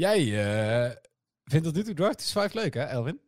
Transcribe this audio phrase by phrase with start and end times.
[0.00, 0.90] Jij uh,
[1.44, 3.20] vindt tot nu toe Drive to Survive leuk, hè, Elvin?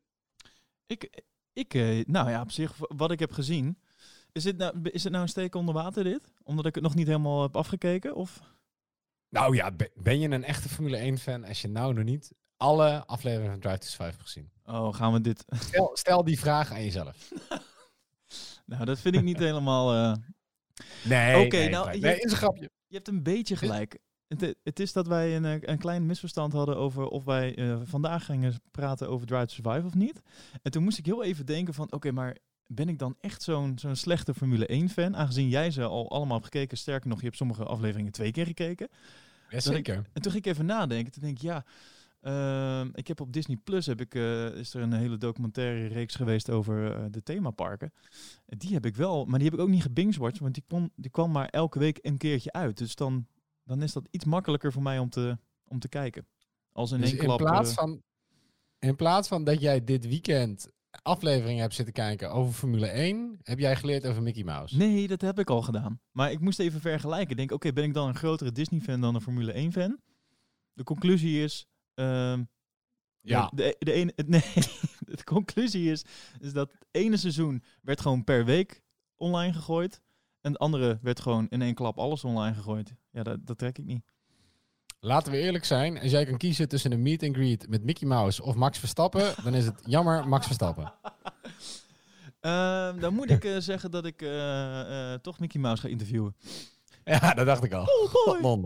[0.87, 3.79] Ik, ik uh, nou ja, op zich, wat ik heb gezien.
[4.33, 6.33] Is, dit nou, is het nou een steek onder water, dit?
[6.43, 8.15] Omdat ik het nog niet helemaal heb afgekeken?
[8.15, 8.41] Of?
[9.29, 13.51] Nou ja, ben je een echte Formule 1-fan als je nou nog niet alle afleveringen
[13.51, 14.51] van Drive to Survive hebt gezien?
[14.65, 15.45] Oh, gaan we dit...
[15.69, 17.33] Stel, stel die vraag aan jezelf.
[18.67, 19.95] nou, dat vind ik niet helemaal...
[19.95, 20.17] Uh...
[21.05, 22.71] Nee, Oké, nou, nee, je, is een grapje.
[22.87, 23.99] Je hebt een beetje gelijk.
[24.39, 28.25] Het, het, is dat wij een, een klein misverstand hadden over of wij uh, vandaag
[28.25, 30.23] gingen praten over Drive to Survive of niet.
[30.63, 33.79] En toen moest ik heel even denken van, oké, maar ben ik dan echt zo'n
[33.79, 35.17] zo'n slechte Formule 1-fan?
[35.17, 36.79] Aangezien jij ze al allemaal hebt gekeken.
[36.79, 38.89] Sterker nog, je hebt sommige afleveringen twee keer gekeken.
[39.49, 39.95] Ja, zeker.
[40.13, 41.13] en toen ging ik even nadenken.
[41.13, 41.65] Toen denk ik, ja,
[42.23, 46.15] uh, ik heb op Disney Plus heb ik, uh, is er een hele documentaire reeks
[46.15, 47.93] geweest over uh, de themaparken.
[48.47, 51.11] Die heb ik wel, maar die heb ik ook niet gebingewatcht, want die, kon, die
[51.11, 52.79] kwam maar elke week een keertje uit.
[52.79, 53.27] Dus dan,
[53.65, 56.27] dan is dat iets makkelijker voor mij om te, om te kijken.
[56.73, 57.39] Als in dus één klap.
[57.41, 58.03] In plaats, van,
[58.79, 60.71] in plaats van dat jij dit weekend
[61.03, 64.77] afleveringen hebt zitten kijken over Formule 1, heb jij geleerd over Mickey Mouse?
[64.77, 66.01] Nee, dat heb ik al gedaan.
[66.11, 67.37] Maar ik moest even vergelijken.
[67.37, 70.01] Denk, oké, ben ik dan een grotere Disney-fan dan een Formule 1-fan?
[70.73, 72.49] De conclusie is, um,
[73.21, 73.51] ja.
[73.55, 74.53] De, de, ene, nee,
[74.99, 76.05] de conclusie is,
[76.41, 78.83] is dat het ene seizoen werd gewoon per week
[79.17, 80.01] online gegooid.
[80.43, 82.95] En het andere werd gewoon in één klap alles online gegooid.
[83.11, 84.03] Ja, dat, dat trek ik niet.
[85.01, 86.01] Laten we eerlijk zijn.
[86.01, 89.35] Als jij kan kiezen tussen een meet and greet met Mickey Mouse of Max Verstappen,
[89.45, 90.93] dan is het jammer Max Verstappen.
[92.41, 96.37] Uh, dan moet ik uh, zeggen dat ik uh, toch Mickey Mouse ga interviewen.
[97.05, 97.87] Ja, dat dacht ik al.
[98.25, 98.65] Oh,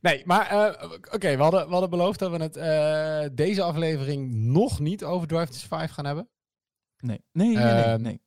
[0.00, 0.74] nee, maar
[1.12, 5.46] oké, we, hadden, we hadden beloofd dat we het deze aflevering nog niet over Drive
[5.46, 6.28] to Survive gaan hebben.
[6.98, 8.20] Nee, nee, nee, nee, ehm, nee.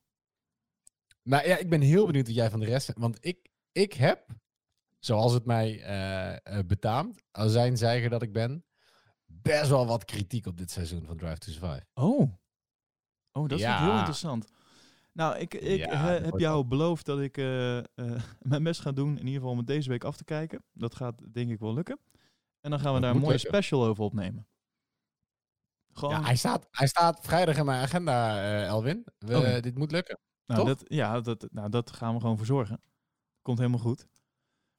[1.28, 2.92] Maar ja, ik ben heel benieuwd wat jij van de rest...
[2.96, 4.26] Want ik, ik heb
[4.98, 5.88] zoals het mij
[6.46, 8.64] uh, betaamt, als zijn zeiger dat ik ben,
[9.26, 11.86] best wel wat kritiek op dit seizoen van Drive to Survive.
[11.94, 12.32] Oh,
[13.32, 14.46] oh dat is heel interessant.
[15.12, 17.36] Nou, ik, ik heb jou beloofd dat ik
[18.52, 20.64] mijn best ga doen, in ieder geval om het deze week af te kijken.
[20.72, 21.98] Dat gaat denk ik wel lukken.
[22.60, 24.48] En dan gaan we daar een mooie special over opnemen.
[25.92, 26.14] Gewoon...
[26.14, 29.06] Ja, hij staat, hij staat vrijdag in mijn agenda, Elwin.
[29.18, 29.60] We, oh.
[29.60, 30.18] Dit moet lukken.
[30.48, 32.80] Nou, dat, ja, dat, nou, dat gaan we gewoon verzorgen.
[33.42, 34.08] Komt helemaal goed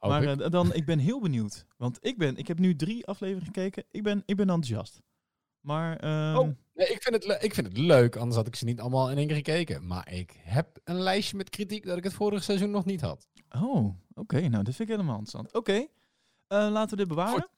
[0.07, 1.65] maar uh, dan, ik ben heel benieuwd.
[1.77, 3.83] Want ik, ben, ik heb nu drie afleveringen gekeken.
[3.91, 5.01] Ik ben, ik ben enthousiast.
[5.59, 6.37] Maar, um...
[6.37, 9.11] oh, nee, ik, vind het ik vind het leuk, anders had ik ze niet allemaal
[9.11, 9.87] in één keer gekeken.
[9.87, 13.27] Maar ik heb een lijstje met kritiek dat ik het vorige seizoen nog niet had.
[13.49, 14.39] Oh, oké.
[14.39, 15.47] Nou, dat vind ik helemaal interessant.
[15.47, 15.89] Oké, okay.
[16.65, 17.49] uh, laten we dit bewaren.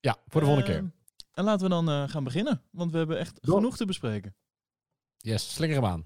[0.00, 0.80] Ja, voor de volgende keer.
[0.80, 0.88] Ehm,
[1.32, 4.34] en laten we dan uh, gaan beginnen, want we hebben echt genoeg te bespreken.
[5.16, 6.04] Yes, slinger hem aan.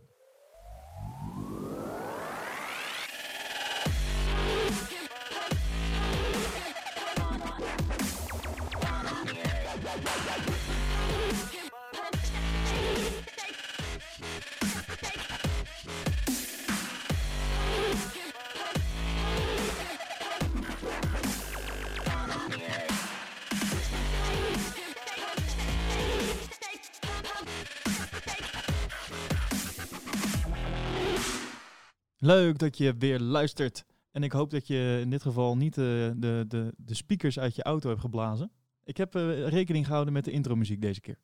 [32.25, 33.85] Leuk dat je weer luistert.
[34.11, 37.39] En ik hoop dat je in dit geval niet de, eh, de, de, de speakers
[37.39, 38.51] uit je auto hebt geblazen.
[38.85, 41.19] Ik heb uh, rekening gehouden met de intromuziek deze keer.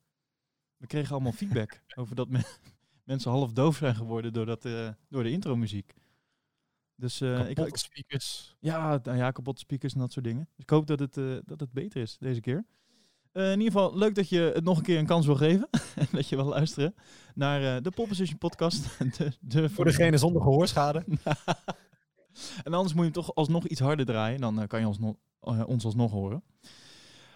[0.77, 2.27] We kregen allemaal feedback over dat
[3.03, 5.93] mensen half doof zijn geworden door, dat, uh, door de intromuziek.
[6.95, 8.55] Dus, uh, ik, speakers.
[8.59, 10.47] Ja, nou ja, kapotte speakers en dat soort dingen.
[10.55, 11.13] Dus ik hoop dat het,
[11.45, 12.65] dat het beter is deze keer.
[13.33, 15.69] In ieder geval, leuk dat je het nog een keer een kans wil geven.
[15.99, 16.95] en dat je wil luisteren
[17.35, 18.97] naar uh, de Popposition podcast.
[19.17, 21.03] de, de voor degene zonder gehoorschade.
[22.63, 24.41] en anders moet je hem toch alsnog iets harder draaien.
[24.41, 25.19] Dan uh, kan je ons, no
[25.65, 26.43] ons alsnog horen.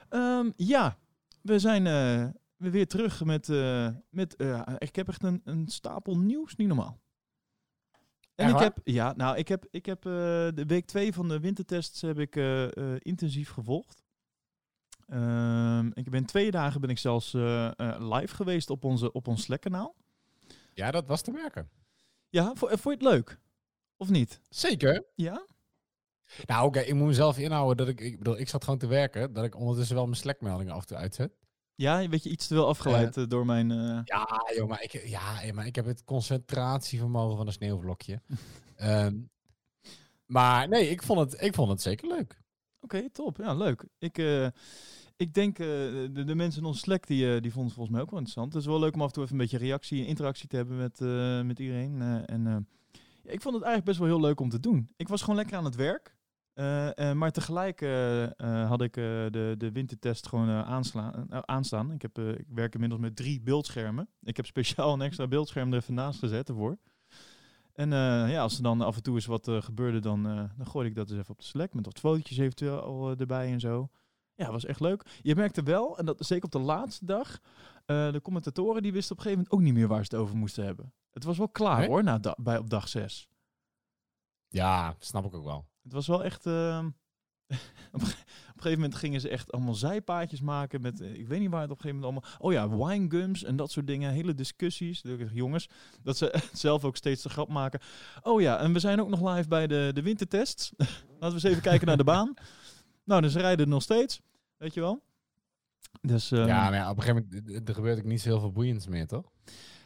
[0.10, 0.98] Um, ja,
[1.42, 1.84] we zijn
[2.58, 3.48] weer terug met...
[4.10, 4.36] met
[4.78, 7.02] ik heb echt een, een stapel nieuws, niet normaal.
[8.36, 12.02] En ik heb, ja, nou, ik heb, ik heb de week 2 van de wintertests
[12.02, 12.36] heb ik
[13.00, 14.03] intensief gevolgd.
[15.10, 19.44] Um, ik ben twee dagen ben ik zelfs uh, live geweest op, onze, op ons
[19.44, 19.96] Slack-kanaal.
[20.74, 21.70] Ja, dat was te merken.
[22.30, 23.40] Ja, vond, vond je het leuk?
[23.98, 24.42] Of niet?
[24.50, 25.06] Zeker.
[25.16, 25.46] Ja?
[26.46, 29.34] Nou, oké, ik moet mezelf inhouden dat ik, ik bedoel, ik zat gewoon te werken,
[29.34, 31.32] dat ik ondertussen wel mijn Slack-meldingen af en toe uitzet.
[31.76, 33.70] Ja, weet je iets te veel afgeleid uh, door mijn...
[33.70, 34.00] Uh...
[34.04, 38.22] Ja, joh, maar ik, ja, maar ik heb het concentratievermogen van een sneeuwvlokje.
[38.82, 39.30] um,
[40.36, 42.42] maar nee, ik vond het, ik vond het zeker leuk.
[42.84, 43.38] Oké, top.
[43.38, 43.86] Ja, leuk.
[43.98, 44.48] Ik, uh,
[45.18, 47.90] ik denk, uh, de, de, mensen in onze Slack, die, uh, die vonden het volgens
[47.90, 48.54] mij ook wel interessant.
[48.54, 50.56] Het is wel leuk om af en toe even een beetje reactie en interactie te
[50.56, 51.00] hebben met,
[51.46, 52.02] met iedereen.
[52.26, 52.44] en
[53.24, 54.90] ja, ik vond het eigenlijk best wel heel leuk om te doen.
[54.96, 56.16] Ik was gewoon lekker aan het werk.
[56.54, 61.26] Eh, eh, maar tegelijk eh, eh, had ik eh, de, de wintertest gewoon eh, aansla-
[61.30, 61.92] eh, aanstaan.
[61.92, 64.10] Ik, heb, eh, ik werk inmiddels met drie beeldschermen.
[64.22, 66.78] Ik heb speciaal een extra beeldscherm er even naast gezet ervoor.
[67.74, 70.44] En eh, ja, als er dan af en toe eens wat eh, gebeurde, dan, eh,
[70.58, 71.74] dan gooi ik dat eens even op de Slack.
[71.74, 73.90] Met wat fotootjes eventueel al, erbij en zo.
[74.36, 75.20] Ja, was echt leuk.
[75.22, 77.40] Je merkte wel, en dat zeker op de laatste dag,
[77.86, 80.36] de commentatoren die wisten op een gegeven moment ook niet meer waar ze het over
[80.36, 80.94] moesten hebben.
[81.12, 81.88] Het was wel klaar Nee?
[81.88, 83.28] hoor, na da- bij, op dag zes.
[84.48, 85.68] Ja, snap ik ook wel.
[85.84, 86.46] Het was wel echt.
[86.46, 86.86] ehm,
[87.92, 88.14] op een
[88.64, 91.02] gegeven moment gingen ze echt allemaal zijpaadjes maken met.
[91.02, 92.40] eh, Ik weet niet waar het op een gegeven moment allemaal.
[92.40, 94.12] Oh ja, winegums en dat soort dingen.
[94.12, 95.04] Hele discussies.
[95.34, 95.70] Jongens,
[96.02, 97.80] dat ze zelf ook steeds de grap maken.
[98.24, 100.72] Oh ja, en we zijn ook nog live bij de, de wintertests.
[100.78, 102.34] Laten we eens even kijken naar de baan.
[103.06, 104.22] Nou, dus ze rijden nog steeds.
[104.58, 105.02] Weet je wel?
[106.02, 108.40] Dus, ehm, ja, maar ja, op een gegeven moment er gebeurt ook niet zo heel
[108.40, 109.32] veel boeiends meer, toch?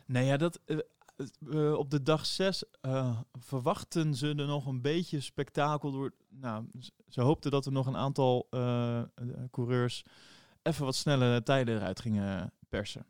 [0.06, 0.78] Nee, ja, dat, eh,
[1.52, 2.64] eh, op de dag 6
[3.40, 6.14] verwachten ze er nog een beetje spektakel door.
[6.30, 6.66] Nou,
[7.08, 9.06] ze hoopten dat er nog een aantal eh, eh,
[9.52, 10.04] coureurs
[10.62, 13.06] even wat snelle tijden eruit gingen persen.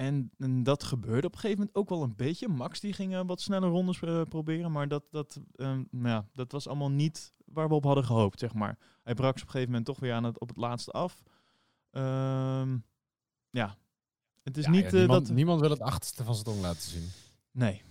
[0.00, 0.30] En,
[0.62, 2.48] dat gebeurde op een gegeven moment ook wel een beetje.
[2.48, 6.26] Max die ging eh, wat snelle rondes eh, proberen, maar dat, dat, ehm, nou ja,
[6.32, 8.78] dat was allemaal niet waar we op hadden gehoopt, zeg maar.
[9.02, 11.22] Hij brak ze op een gegeven moment toch weer aan het, op het laatste af.
[11.90, 12.78] Ehm,
[13.50, 13.76] ja,
[14.42, 15.36] het is Ja, niet ja, eh, niemand, dat...
[15.36, 17.08] niemand wil het achterste van zijn tong laten zien.
[17.50, 17.82] Nee.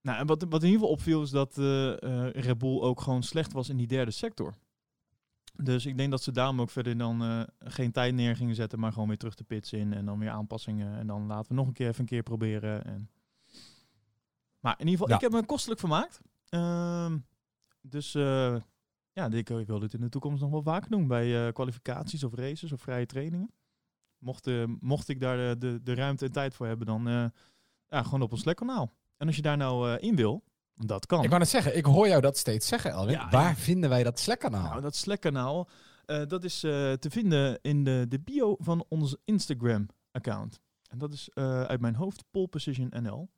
[0.00, 3.00] Nou, en wat, wat in ieder geval opviel is dat eh eh, Red Bull ook
[3.00, 4.54] gewoon slecht was in die derde sector.
[5.54, 8.92] Dus ik denk dat ze daarom ook verder dan geen tijd neer gingen zetten, maar
[8.92, 10.98] gewoon weer terug de pits in en dan weer aanpassingen.
[10.98, 12.84] En dan laten we nog een keer even een keer proberen.
[12.84, 13.10] En...
[14.60, 15.14] Maar in ieder geval, Ja.
[15.14, 16.20] ik heb me kostelijk vermaakt.
[16.48, 17.18] Ehm,
[17.80, 18.12] dus
[19.12, 22.34] ja, ik, ik wil dit in de toekomst nog wel vaker doen bij kwalificaties of
[22.34, 23.50] races of vrije trainingen.
[24.18, 27.24] Mocht, eh, mocht ik daar de, de, de ruimte en tijd voor hebben, dan eh,
[27.88, 28.92] ja, gewoon op ons Slack-kanaal.
[29.16, 30.44] En als je daar nou eh, in wil,
[30.86, 31.22] dat kan.
[31.22, 33.14] Ik wou net zeggen, ik hoor jou dat steeds zeggen, Elwin.
[33.14, 33.56] Ja, Waar ja.
[33.56, 34.68] vinden wij dat Slack-kanaal?
[34.68, 35.68] Nou, dat Slack-kanaal,
[36.06, 40.60] eh, dat is eh, te vinden in de, de bio van ons Instagram-account.
[40.90, 43.30] En dat is eh, uit mijn hoofd Pole Position NL.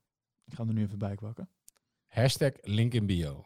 [0.44, 1.48] Ik ga hem er nu even bij kwakken.
[2.06, 3.44] Hashtag link in bio.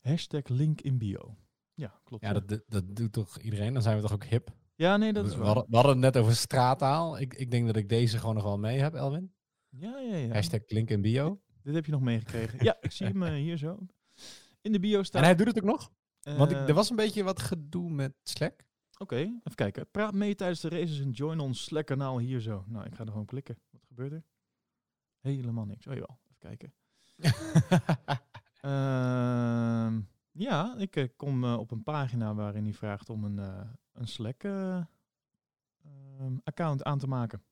[0.00, 1.36] Hashtag link in bio.
[1.74, 2.22] Ja, klopt.
[2.22, 3.72] Ja, dat, dat doet toch iedereen?
[3.72, 4.50] Dan zijn we toch ook hip?
[4.74, 5.46] Ja nee, dat is we waar.
[5.46, 7.18] hadden, we hadden het net over straattaal.
[7.18, 9.34] Ik, ik denk dat ik deze gewoon nog wel mee heb, Elwin.
[9.68, 10.32] Ja, ja, ja.
[10.32, 11.40] Hashtag link in bio.
[11.62, 12.64] Dit heb je nog meegekregen.
[12.64, 13.78] ja, ik zie hem eh, hier zo.
[14.60, 15.20] In de bio staat...
[15.20, 15.92] En hij doet het ook nog?
[16.20, 18.66] Want ik, eh, er was een beetje wat gedoe met Slack.
[18.98, 19.90] Oké, even kijken.
[19.90, 22.64] Praat mee tijdens de races en join ons Slack-kanaal hier zo.
[22.68, 23.58] Nou, ik ga er gewoon klikken.
[23.70, 24.24] Wat gebeurt er?
[25.20, 25.86] Helemaal niks.
[25.86, 26.74] Oh jawel, even kijken.
[28.64, 30.00] Ehm,
[30.32, 33.38] ja, ik eh, kom op een pagina waarin hij vraagt om een,
[34.04, 34.88] een
[36.20, 37.42] Slack-account aan te maken.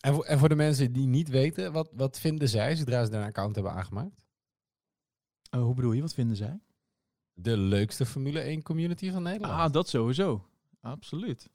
[0.00, 3.12] en, voor, en voor de mensen die niet weten, wat, wat vinden zij zodra ze
[3.12, 4.24] een account hebben aangemaakt?
[5.50, 6.00] Eh, hoe bedoel je?
[6.00, 6.60] Wat vinden zij?
[7.32, 9.52] De leukste Formule 1 community van Nederland.
[9.60, 10.46] Ah, dat sowieso.
[10.80, 11.48] Absoluut.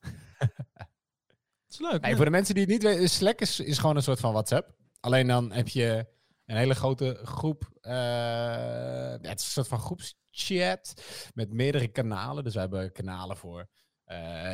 [1.65, 2.15] Het is leuk.
[2.15, 4.75] Voor de mensen die het niet weten, Slack is, is gewoon een soort van WhatsApp.
[4.99, 6.07] Alleen dan heb je
[6.45, 7.69] een hele grote groep.
[7.81, 10.93] eh, het is een soort van groepschat
[11.33, 12.43] met meerdere kanalen.
[12.43, 13.65] Dus we hebben kanalen voor eh,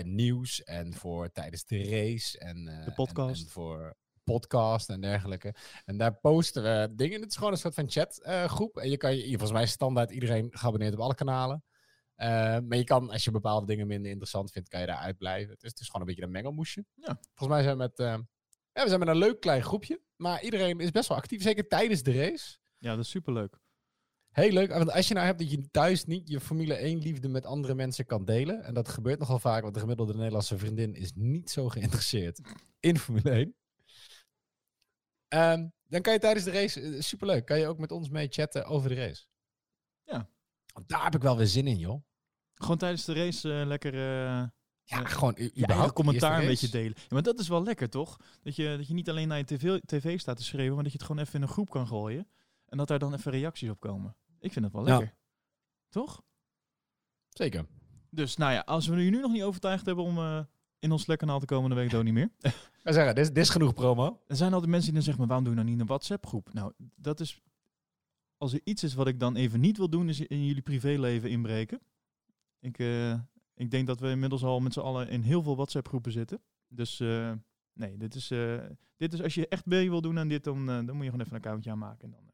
[0.04, 2.40] nieuws en voor tijdens de race.
[2.40, 3.40] En, eh, De podcast.
[3.40, 5.56] En, en voor podcast en dergelijke.
[5.86, 7.22] En daar posten we dingen.
[7.22, 8.78] Het is gewoon een soort van chatgroep.
[8.78, 11.64] en je kan je, volgens mij is standaard iedereen geabonneerd op alle kanalen.
[12.16, 12.28] Eh,
[12.68, 15.54] maar je kan, als je bepaalde dingen minder interessant vindt, kan je daar uitblijven.
[15.54, 16.86] Het is, het is gewoon een beetje een mengelmoesje.
[16.94, 17.18] Ja.
[17.34, 18.18] Volgens mij zijn we met, eh,
[18.72, 20.02] ja, we zijn met een leuk klein groepje.
[20.16, 22.58] Maar iedereen is best wel actief, zeker tijdens de race.
[22.78, 23.60] Ja, dat is superleuk.
[24.32, 27.28] Heel leuk, want als je nou hebt dat je thuis niet je Formule 1 liefde
[27.28, 28.64] met andere mensen kan delen.
[28.64, 32.40] En dat gebeurt nogal vaak, want de gemiddelde Nederlandse vriendin is niet zo geïnteresseerd
[32.80, 33.56] in Formule 1.
[35.28, 38.28] Ehm, dan kan je tijdens de race, eh, superleuk, kan je ook met ons mee
[38.30, 39.26] chatten over de race.
[40.04, 40.30] Ja.
[40.74, 42.04] Want daar heb ik wel weer zin in, joh.
[42.54, 43.94] Gewoon tijdens de race eh, lekker...
[43.94, 44.52] eh, Ja,
[44.84, 45.94] Ja, gewoon überhaupt.
[45.94, 46.94] commentaar een beetje delen.
[46.98, 48.18] Ja, maar dat is wel lekker, toch?
[48.42, 50.92] Dat je, dat je niet alleen naar je tv, tv staat te schreeuwen, maar dat
[50.92, 52.28] je het gewoon even in een groep kan gooien.
[52.72, 54.16] En dat daar dan even reacties op komen.
[54.40, 54.98] Ik vind het wel Ja.
[54.98, 55.18] lekker.
[55.90, 56.22] Toch?
[57.30, 57.66] Zeker.
[58.10, 60.40] Dus nou ja, als we je nu nog niet overtuigd hebben om eh,
[60.80, 62.30] in ons Slack-kanaal te komen, dan weet ik het ook niet meer.
[62.84, 64.22] We zeggen, dit, is- dit is genoeg promo.
[64.28, 66.54] Er zijn altijd mensen die dan zeggen, maar waarom doe je nou niet een WhatsApp-groep?
[66.54, 67.42] Nou, dat is...
[68.38, 71.30] Als er iets is wat ik dan even niet wil doen, is in jullie privéleven
[71.30, 71.82] inbreken.
[72.60, 73.14] Ik, eh,
[73.54, 76.42] ik denk dat we inmiddels al met z'n allen in heel veel WhatsApp-groepen zitten.
[76.68, 77.32] Dus eh,
[77.74, 78.28] nee, dit is,
[78.98, 81.20] dit is als je echt mee wil doen aan dit, dan, dan moet je gewoon
[81.20, 82.04] even een accountje aanmaken.
[82.04, 82.31] En dan,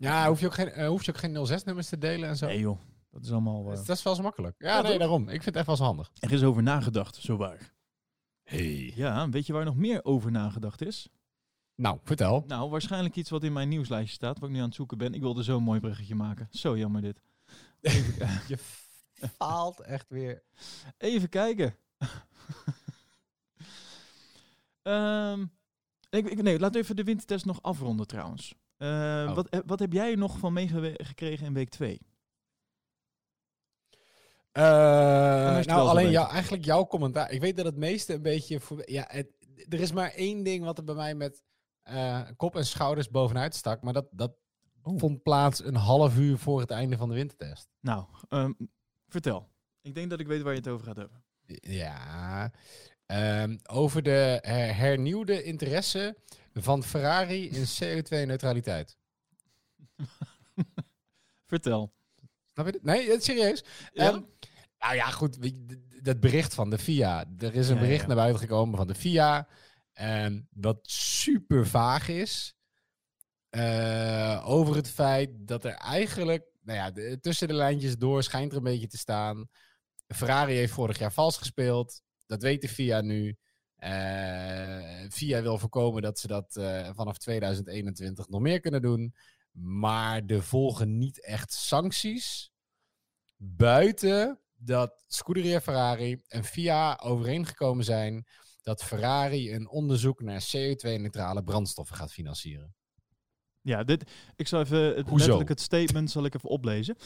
[0.00, 2.46] Ja, hoef je ook geen, hoef je ook geen 06-nummers te delen en zo.
[2.46, 2.78] nee joh,
[3.10, 3.62] dat is allemaal...
[3.64, 4.54] Dat eh, is- dat is wel zo makkelijk.
[4.58, 5.22] Ja, Ja, nee, daarom.
[5.22, 6.10] Ik vind het echt wel zo handig.
[6.20, 7.72] er is over nagedacht, zowaar.
[8.42, 8.92] Hey.
[8.94, 11.08] Ja, weet je waar nog meer over nagedacht is?
[11.74, 12.44] Nou, vertel.
[12.46, 15.14] Nou, waarschijnlijk iets wat in mijn nieuwslijstje staat, wat ik nu aan het zoeken ben.
[15.14, 16.48] Ik wilde zo'n mooi bruggetje maken.
[16.50, 17.20] Zo jammer dit.
[18.48, 18.58] Je
[19.36, 20.42] faalt echt weer.
[20.98, 21.76] Even kijken.
[24.82, 25.46] Ehm,
[26.10, 28.54] ik, ik, nee, we even de wintertest nog afronden trouwens.
[28.80, 29.34] Eh, Oh.
[29.34, 32.00] wat, eh, wat heb jij nog van meegekregen in week 2?
[34.52, 34.62] Eh,
[35.64, 37.30] nou, alleen jou, eigenlijk jouw commentaar.
[37.30, 38.60] Ik weet dat het meeste een beetje...
[38.60, 39.32] Voor, ja, het-
[39.68, 41.42] er is maar één ding wat er bij mij met
[42.36, 43.82] kop en schouders bovenuit stak.
[43.82, 44.32] Maar dat, dat
[44.82, 44.98] Oh.
[44.98, 47.68] vond plaats een half uur voor het einde van de wintertest.
[47.80, 48.52] Nou, ehm,
[49.08, 49.48] vertel.
[49.80, 51.24] Ik denk dat ik weet waar je het over gaat hebben.
[51.60, 52.52] Ja,
[53.06, 56.16] ehm, over de her- hernieuwde interesse
[56.54, 58.96] van Ferrari in CO2-neutraliteit.
[61.46, 61.92] Vertel.
[62.52, 62.82] Snap je dit?
[62.82, 63.64] Nee, het is serieus.
[63.92, 64.08] Ja?
[64.12, 64.20] Ehm,
[64.78, 65.38] nou ja, goed.
[66.02, 67.24] Dat bericht van de FIA.
[67.38, 68.06] Er is een Ja, bericht ja.
[68.06, 69.48] naar buiten gekomen van de FIA.
[69.92, 72.54] ehm, wat super vaag is.
[73.50, 76.44] eh, over het feit dat er eigenlijk.
[76.62, 79.48] Nou ja, de- tussen de lijntjes door schijnt er een beetje te staan.
[80.06, 82.02] Ferrari heeft vorig jaar vals gespeeld.
[82.26, 83.36] Dat weet de FIA nu.
[83.80, 89.14] Eh FIA wil voorkomen dat ze dat eh, vanaf 2021 nog meer kunnen doen.
[89.52, 92.52] Maar er volgen niet echt sancties.
[93.36, 98.26] Buiten dat Scuderia Ferrari en FIA overeengekomen zijn
[98.62, 102.74] dat Ferrari een onderzoek naar CO2-neutrale brandstoffen gaat financieren.
[103.60, 105.14] Ja, dit, ik zal even het, Hoezo?
[105.16, 106.96] letterlijk het statement zal ik even oplezen.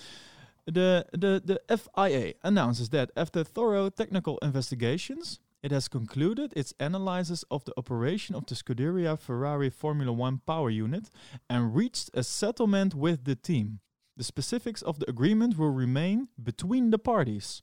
[0.64, 7.44] De, de, de FIA announces that after thorough technical investigations, it has concluded its analysis
[7.48, 11.08] of the operation of the Scuderia Ferrari Formula One power unit
[11.46, 13.80] and reached a settlement with the team.
[14.16, 17.62] The specifics of the agreement will remain between the parties.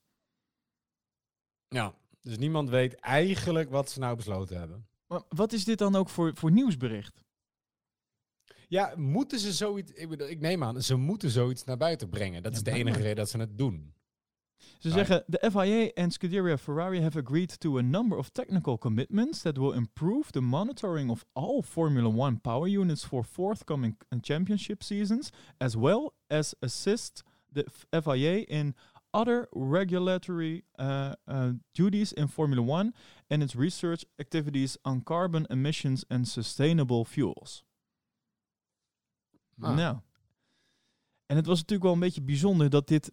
[1.67, 4.88] Ja, dus niemand weet eigenlijk wat ze nou besloten hebben.
[5.08, 7.24] Maar wat is dit dan ook voor, voor nieuwsbericht?
[8.67, 9.91] Ja, moeten ze zoiets...
[9.91, 12.43] Ik, bedoel, ik neem aan, ze moeten zoiets naar buiten brengen.
[12.43, 13.93] Dat Ja, is de maar- enige reden dat ze het doen.
[14.80, 14.94] Ze Right.
[14.94, 19.58] zeggen, the FIA and Scuderia Ferrari have agreed to a number of technical commitments that
[19.58, 25.75] will improve the monitoring of all Formula One power units for forthcoming championship seasons, as
[25.75, 28.74] well as assist the FIA in
[29.13, 32.94] other regulatory uh, uh, duties in Formula One
[33.30, 37.63] and its research activities on carbon emissions and sustainable fuels.
[39.62, 39.75] Ah.
[39.75, 39.98] Nou.
[41.25, 43.12] En het was natuurlijk wel een beetje bijzonder dat dit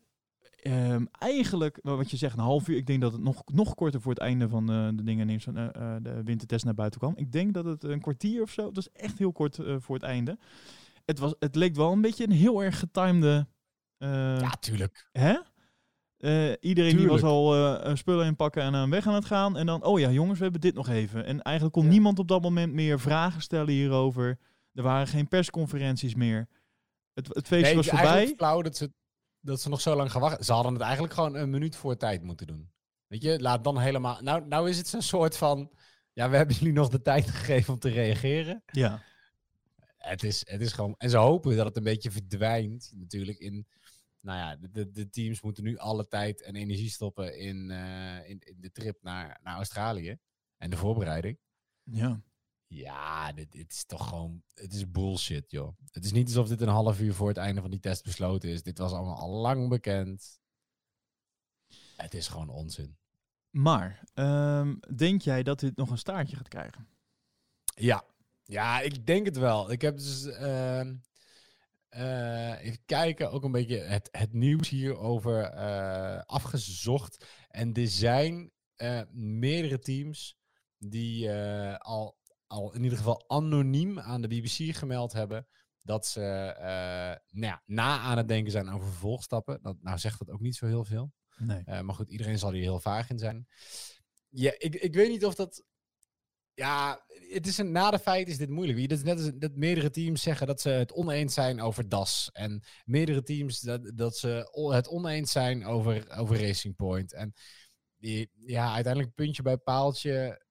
[0.63, 2.77] ehm, eigenlijk, wat je zegt, een half uur.
[2.77, 5.47] Ik denk dat het nog, nog korter voor het einde van eh, de dingen neemt,
[5.47, 7.13] uh, uh, de wintertest naar buiten kwam.
[7.17, 10.05] Ik denk dat het een kwartier of zo, dat is echt heel kort voor het
[10.05, 10.39] einde.
[11.05, 13.47] Het, was, het leek wel een beetje een heel erg getimede.
[13.99, 15.09] Ja, tuurlijk.
[15.13, 15.35] Hè?
[16.61, 19.57] Iedereen die was al spullen inpakken en aan weg aan het gaan.
[19.57, 21.25] En dan, oh ja, jongens, we hebben dit nog even.
[21.25, 21.91] En eigenlijk kon Ja.
[21.91, 24.39] niemand op dat moment meer vragen stellen hierover.
[24.73, 26.49] Er waren geen persconferenties meer.
[27.15, 28.33] Het, het feestje Nee, was voorbij.
[28.37, 28.93] flauw dat ze,
[29.49, 32.23] dat ze nog zo lang gewacht Ze hadden het eigenlijk gewoon een minuut voor tijd
[32.23, 32.71] moeten doen.
[33.07, 34.23] Weet je, laat dan helemaal...
[34.23, 35.71] Nou, nou is het zo'n soort van...
[36.13, 38.63] Ja, we hebben jullie nog de tijd gegeven om te reageren.
[38.67, 39.03] Ja.
[39.97, 40.95] Het is, het is gewoon...
[40.99, 43.67] En ze hopen dat het een beetje verdwijnt natuurlijk in...
[44.21, 48.29] Nou ja, de, de, de teams moeten nu alle tijd en energie stoppen in, eh,
[48.29, 50.19] in, in de trip naar, naar Australië.
[50.57, 51.39] En de voorbereiding.
[51.83, 52.23] ja.
[52.69, 54.43] Ja, dit, dit is toch gewoon...
[54.55, 55.77] Het is bullshit, joh.
[55.91, 58.49] Het is niet alsof dit een half uur voor het einde van die test besloten
[58.49, 58.63] is.
[58.63, 60.41] Dit was allemaal al lang bekend.
[61.97, 62.99] Het is gewoon onzin.
[63.51, 66.89] Maar, ehm, denk jij dat dit nog een staartje gaat krijgen?
[67.65, 68.05] Ja.
[68.45, 69.71] Ja, ik denk het wel.
[69.71, 70.25] Ik heb dus...
[70.25, 70.97] ehm,
[71.89, 77.27] eh, even kijken, ook een beetje het, het nieuws hierover eh afgezocht.
[77.49, 80.37] En er zijn eh, meerdere teams
[80.79, 81.33] die
[81.79, 82.18] al,
[82.49, 85.47] al in ieder geval anoniem aan de BBC gemeld hebben
[85.83, 86.21] dat ze
[86.59, 86.67] eh,
[87.31, 89.59] nou ja, na aan het denken zijn over vervolgstappen.
[89.63, 91.13] Dat, nou zegt dat ook niet zo heel veel.
[91.39, 91.63] Nee.
[91.65, 93.47] Eh, maar goed, iedereen zal hier heel vaag in zijn.
[94.29, 95.63] Ja, ik, ik weet niet of dat.
[96.55, 98.81] Ja, het is een, na de feit is dit moeilijk.
[98.81, 102.31] Het is net als dat meerdere teams zeggen dat ze het oneens zijn over DAS.
[102.33, 107.13] En meerdere teams dat, dat ze het oneens zijn over, over Racing Point.
[107.13, 107.35] En
[107.97, 110.47] die, ja, uiteindelijk puntje bij paaltje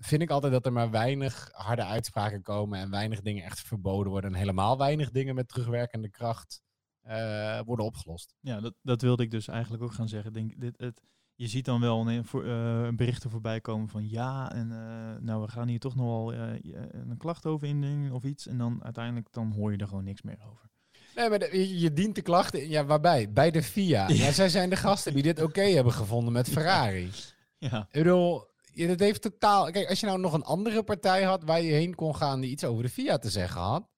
[0.00, 4.10] vind ik altijd dat er maar weinig harde uitspraken komen en weinig dingen echt verboden
[4.12, 4.32] worden.
[4.32, 6.62] En helemaal weinig dingen met terugwerkende kracht
[7.00, 8.34] eh, worden opgelost.
[8.40, 10.32] Ja, dat, dat wilde ik dus eigenlijk ook gaan zeggen.
[10.32, 11.02] Denk, dit, het,
[11.34, 15.42] je ziet dan wel een, voor, eh, berichten voorbij komen van ja, en eh, nou
[15.42, 18.46] we gaan hier toch nog wel een klacht over indienen of iets.
[18.46, 20.68] En dan uiteindelijk dan hoor je er gewoon niks meer over.
[21.14, 22.68] Nee, maar de- je, dient de klachten.
[22.68, 23.32] Ja, waarbij?
[23.32, 24.08] Bij de FIA.
[24.08, 24.14] Ja.
[24.24, 24.32] Ja.
[24.32, 27.10] zij zijn de gasten die dit oké hebben gevonden met Ferrari.
[27.58, 29.70] Ja, Ik bedoel, je- dat heeft totaal.
[29.70, 32.50] Kijk, als je nou nog een andere partij had waar je heen kon gaan die
[32.50, 33.88] iets over de FIA te zeggen had,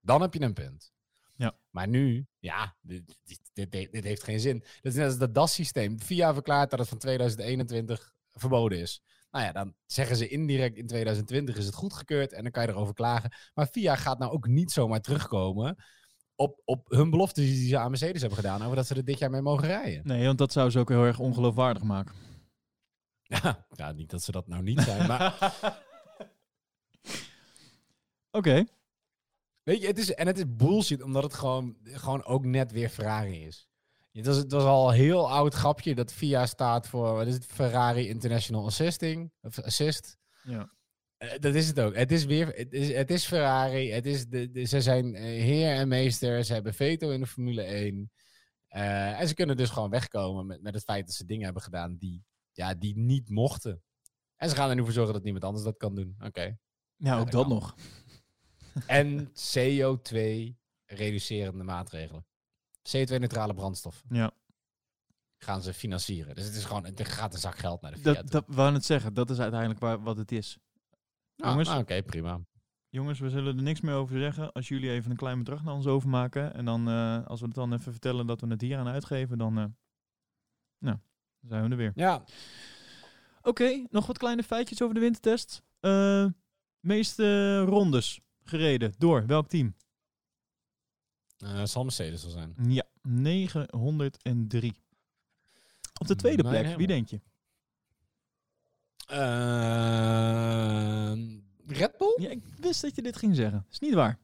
[0.00, 0.92] dan heb je een punt.
[1.36, 1.58] Ja.
[1.70, 3.16] Maar nu, ja, dit,
[3.52, 4.58] dit, dit, dit heeft geen zin.
[4.58, 6.00] Dat is net als dat DAS-systeem.
[6.00, 9.02] VIA verklaart dat het van 2021 verboden is.
[9.30, 12.68] Nou ja, dan zeggen ze indirect in 2020 is het goedgekeurd en dan kan je
[12.68, 13.32] erover klagen.
[13.54, 15.76] Maar VIA gaat nou ook niet zomaar terugkomen
[16.34, 19.18] op, op hun beloftes die ze aan Mercedes hebben gedaan over dat ze er dit
[19.18, 20.00] jaar mee mogen rijden.
[20.04, 22.14] Nee, want dat zou ze ook heel erg ongeloofwaardig maken.
[23.74, 25.36] Ja, niet dat ze dat nou niet zijn, maar
[28.30, 28.64] Oké.
[29.62, 32.88] weet je, het is, en het is bullshit omdat het gewoon, gewoon ook net weer
[32.88, 33.68] Ferrari is.
[34.12, 37.34] Het was, het was al een heel oud grapje dat VIA staat voor, wat is
[37.34, 40.16] het, Ferrari International Assisting, of Assist.
[40.42, 40.72] Ja.
[41.16, 41.94] Eh, dat is het ook.
[41.94, 43.90] Het is weer, het is, het is Ferrari.
[43.90, 46.44] Het is de, de- ze zijn eh, heer en meester.
[46.44, 48.10] Ze hebben veto in de Formule 1.
[48.68, 51.62] Eh, en ze kunnen dus gewoon wegkomen met, met het feit dat ze dingen hebben
[51.62, 52.24] gedaan die,
[52.58, 53.82] ja, die niet mochten.
[54.36, 56.16] En ze gaan er nu voor zorgen dat niemand anders dat kan doen.
[56.20, 56.58] Oké.
[56.96, 57.54] Ja, ook dat kan.
[57.54, 57.74] nog.
[58.86, 62.26] En CO2-reducerende maatregelen.
[62.88, 64.30] CO2-neutrale brandstof Ja.
[65.36, 66.34] gaan ze financieren.
[66.34, 68.14] Dus het is gewoon, er gaat een zak geld naar de Fiat.
[68.16, 69.14] Dat, dat wou het zeggen.
[69.14, 70.58] Dat is uiteindelijk waar, wat het is.
[71.36, 71.68] Ah, jongens.
[71.68, 72.40] ah, Oké, prima.
[72.88, 74.52] Jongens, we zullen er niks meer over zeggen.
[74.52, 76.54] Als jullie even een klein bedrag naar ons overmaken.
[76.54, 79.38] En dan, eh, als we het dan even vertellen dat we het hier aan uitgeven,
[79.38, 79.64] dan, eh,
[80.78, 80.98] nou,
[81.40, 81.92] dan zijn we er weer.
[81.94, 82.24] Ja,
[83.42, 85.62] Oké, nog wat kleine feitjes over de wintertest.
[85.80, 86.26] Eh
[86.80, 89.74] meeste rondes gereden door welk team?
[91.38, 92.54] eh, zal Mercedes wel zijn.
[92.68, 94.74] Ja, 903.
[96.00, 97.20] Op de tweede plek, wie denk je?
[100.08, 102.16] Ehm, Red Bull?
[102.20, 103.66] Ja, ik wist dat je dit ging zeggen.
[103.70, 104.18] Is niet waar.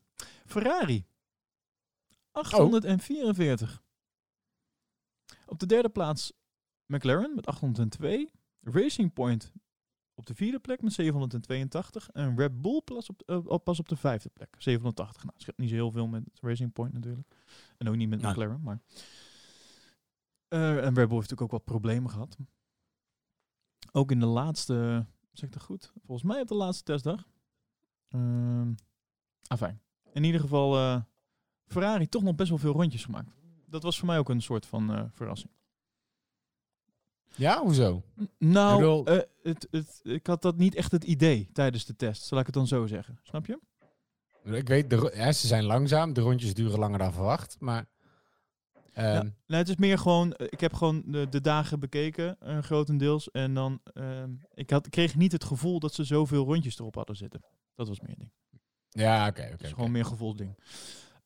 [0.47, 1.05] Ferrari.
[2.33, 3.83] 844.
[5.47, 6.33] Op de derde plaats
[6.87, 8.31] McLaren met 802.
[8.61, 9.53] Racing Point
[10.15, 12.11] op de vierde plek met 782.
[12.11, 14.55] En Red Bull pas op, eh, op- pas op de vijfde plek.
[14.59, 15.25] 780.
[15.25, 17.29] Nou, scheelt niet zo heel veel met Racing Point natuurlijk.
[17.77, 18.33] En ook niet met Nou.
[18.33, 18.81] McLaren, maar...
[20.49, 22.37] Eh, en Red Bull heeft natuurlijk ook wat problemen gehad.
[23.93, 25.07] Ook in de laatste...
[25.33, 25.93] Zeg ik dat goed?
[26.05, 27.29] Volgens mij op de laatste testdag.
[28.09, 28.73] Ehm
[29.47, 29.81] afijn.
[30.13, 31.03] In ieder geval, eh,
[31.67, 33.31] Ferrari toch nog best wel veel rondjes gemaakt.
[33.67, 35.53] Dat was voor mij ook een soort van verrassing.
[37.37, 38.03] Ja, hoezo?
[38.39, 42.23] Nou, bedoel- eh, het, het, ik had dat niet echt het idee tijdens de test.
[42.23, 43.19] Zal ik het dan zo zeggen?
[43.23, 43.59] Snap je?
[44.45, 46.13] Ik weet, de, ja, ze zijn langzaam.
[46.13, 47.57] De rondjes duren langer dan verwacht.
[47.59, 47.87] Maar
[48.93, 49.57] ehm, Ja.
[49.57, 53.31] Het is meer gewoon, eh, ik heb gewoon de, de dagen bekeken, eh, grotendeels.
[53.31, 57.17] En dan, ehm, ik had, kreeg niet het gevoel dat ze zoveel rondjes erop hadden
[57.17, 57.45] zitten.
[57.75, 58.31] Dat was meer ding.
[58.89, 59.43] ja, oké.
[59.43, 59.65] Het oké.
[59.65, 60.59] is gewoon meer gevoelsding.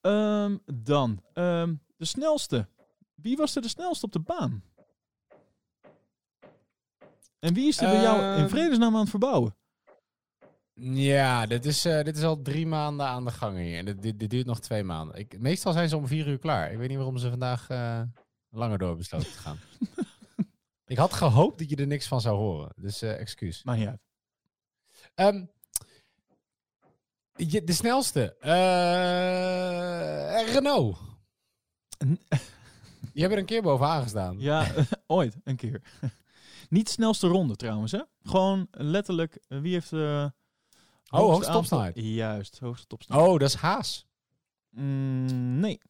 [0.00, 2.68] Ehm, dan, de snelste.
[3.14, 4.62] Wie was er de snelste op de baan?
[7.38, 9.56] En wie is er bij jou in Ehm, vredesnaam aan het verbouwen?
[10.80, 13.78] Ja, dit is, eh, dit is al drie maanden aan de gang hier.
[13.78, 15.16] En dit, dit, dit duurt nog twee maanden.
[15.18, 16.72] Ik, meestal zijn ze om vier uur klaar.
[16.72, 18.02] Ik weet niet waarom ze vandaag eh,
[18.50, 19.58] langer door besloten te gaan.
[20.86, 22.72] ik had gehoopt dat je er niks van zou horen.
[22.76, 23.62] Dus eh, excuus.
[23.62, 23.98] Maar ja,
[25.14, 25.44] Ehm,
[27.34, 28.36] je- de snelste.
[30.52, 30.98] Renault.
[33.12, 34.38] Je hebt er een keer bovenaan gestaan.
[34.40, 34.66] ja
[35.06, 35.82] ooit een keer.
[36.68, 38.02] Niet snelste ronde trouwens, hè?
[38.22, 39.92] Gewoon letterlijk, eh, wie heeft...
[39.92, 40.26] eh
[41.04, 41.94] hoogste aantal- topsnelheid.
[41.96, 43.28] Juist, hoogste topsnelheid.
[43.28, 44.06] Oh, dat is Haas.
[44.70, 45.80] Mm, nee.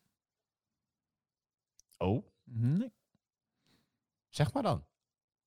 [1.98, 2.92] Oh, nee.
[4.28, 4.84] zeg maar dan.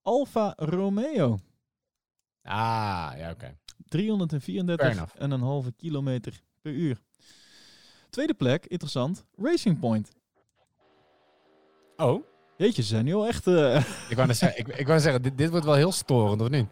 [0.01, 1.39] Alfa Romeo.
[2.41, 3.57] Ah, ja, oké.
[3.87, 5.15] 334 Fair enough.
[5.15, 7.01] en een halve kilometer per uur.
[8.09, 10.11] Tweede plek, interessant, Racing Point.
[11.97, 12.23] Oh,
[12.61, 13.47] Jeetje, ze zijn nu al echt...
[13.47, 16.41] eh, ik wou net zeggen, ik, ik wou zeggen dit, dit wordt wel heel storend,
[16.41, 16.67] of niet?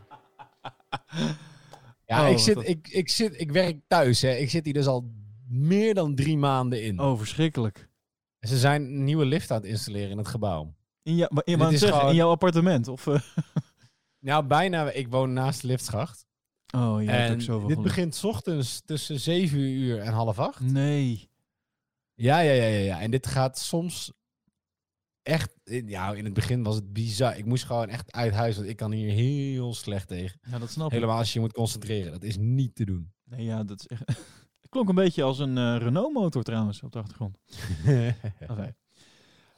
[2.06, 4.32] Ja, Oh, ik, zit, dat- ik, ik, zit, ik werk thuis, hè.
[4.36, 5.12] Ik zit hier dus al
[5.48, 7.00] meer dan drie maanden in.
[7.00, 7.90] oh, verschrikkelijk.
[8.40, 10.74] Ze zijn een nieuwe lift aan het installeren in het gebouw.
[11.04, 12.88] In, jou, maar, in, zeggen, gewoon- jouw appartement?
[12.88, 13.20] Of, eh?
[14.20, 14.92] Nou, bijna.
[14.92, 16.26] Ik woon naast de liftschacht.
[16.76, 17.84] Oh, hebt en ook zoveel dit geluk.
[17.94, 20.60] begint 's ochtends tussen 7 uur en half acht.
[20.60, 21.30] Nee.
[22.14, 23.02] Ja, ja, ja, ja, ja.
[23.02, 24.12] En dit gaat soms
[25.30, 25.56] echt...
[25.64, 27.38] Ja, in het begin was het bizar.
[27.38, 30.40] Ik moest gewoon echt uit huis, want ik kan hier heel slecht tegen.
[30.52, 30.94] Ja, dat snap ik.
[30.94, 32.12] Helemaal als je je moet concentreren.
[32.12, 33.12] Dat is niet te doen.
[33.30, 34.08] Nee, ja, dat is echt...
[34.62, 37.38] Het klonk een beetje als een eh, Renault-motor trouwens, op de achtergrond.
[38.48, 38.76] Enfin.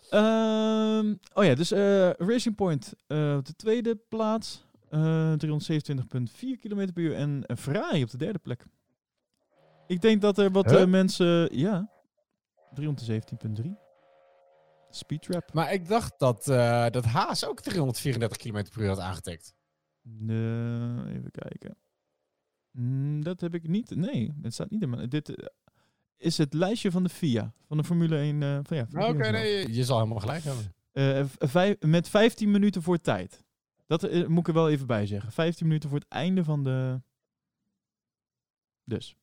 [0.10, 4.66] Ehm, oh ja, dus eh, Racing Point eh, op de tweede plaats.
[4.90, 5.38] eh 327,4
[6.60, 7.16] km per uur.
[7.16, 8.66] En Ferrari op de derde plek.
[9.88, 10.86] Ik denk dat er wat Huh?
[10.86, 11.58] mensen...
[11.58, 11.90] Ja,
[12.82, 13.66] 317,3.
[14.92, 15.54] Speed trap.
[15.54, 19.54] maar ik dacht dat, eh, dat Haas ook 334 km per uur had aangetikt.
[20.02, 21.78] Nee, even kijken.
[22.72, 23.96] Mm, dat heb ik niet.
[23.96, 25.10] Nee, het staat niet in mijn...
[25.10, 25.46] Dit, eh,
[26.18, 28.44] is het lijstje van de FIA, van de Formule 1.
[28.44, 30.74] eh, van, ja, Oké, nee, je zal helemaal gelijk hebben.
[30.92, 33.44] Eh, vijf- met 15 minuten voor tijd.
[33.86, 35.32] Dat moet ik er wel even bij zeggen.
[35.32, 37.02] 15 minuten voor het einde van de.
[38.84, 39.16] Dus.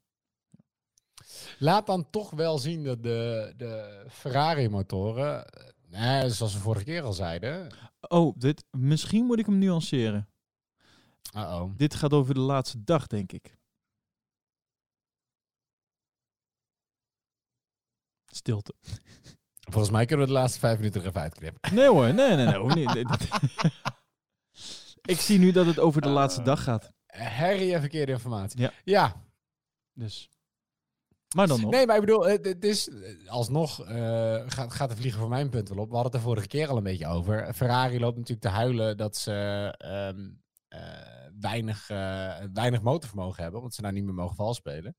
[1.59, 5.47] Laat dan toch wel zien dat de, de Ferrari-motoren,
[5.91, 7.73] eh, zoals we vorige keer al zeiden.
[8.01, 10.29] Oh, dit, misschien moet ik hem nuanceren.
[11.37, 11.73] Uh-oh.
[11.77, 13.57] Dit gaat over de laatste dag, denk ik.
[18.27, 18.75] Stilte.
[19.71, 21.75] Volgens mij kunnen we de laatste vijf minuten er even uitknippen.
[21.75, 22.87] Nee hoor, nee, nee, nee.
[22.87, 23.05] Nee,
[25.15, 26.93] ik zie nu dat het over de laatste dag gaat.
[27.07, 28.61] Harry en verkeerde informatie.
[28.61, 28.73] Ja.
[28.85, 29.25] ja.
[29.93, 30.29] Dus.
[31.37, 31.71] Maar dan nog.
[31.71, 35.51] Nee, maar ik bedoel, het, is eh, alsnog eh, gaat, gaat de vliegen voor mijn
[35.51, 35.89] punt wel op.
[35.89, 37.55] We hadden het er vorige keer al een beetje over.
[37.55, 39.33] Ferrari loopt natuurlijk te huilen dat ze
[39.79, 40.31] ehm,
[40.69, 41.87] eh, weinig,
[42.53, 44.97] weinig motorvermogen hebben, omdat ze nou niet meer mogen vals spelen.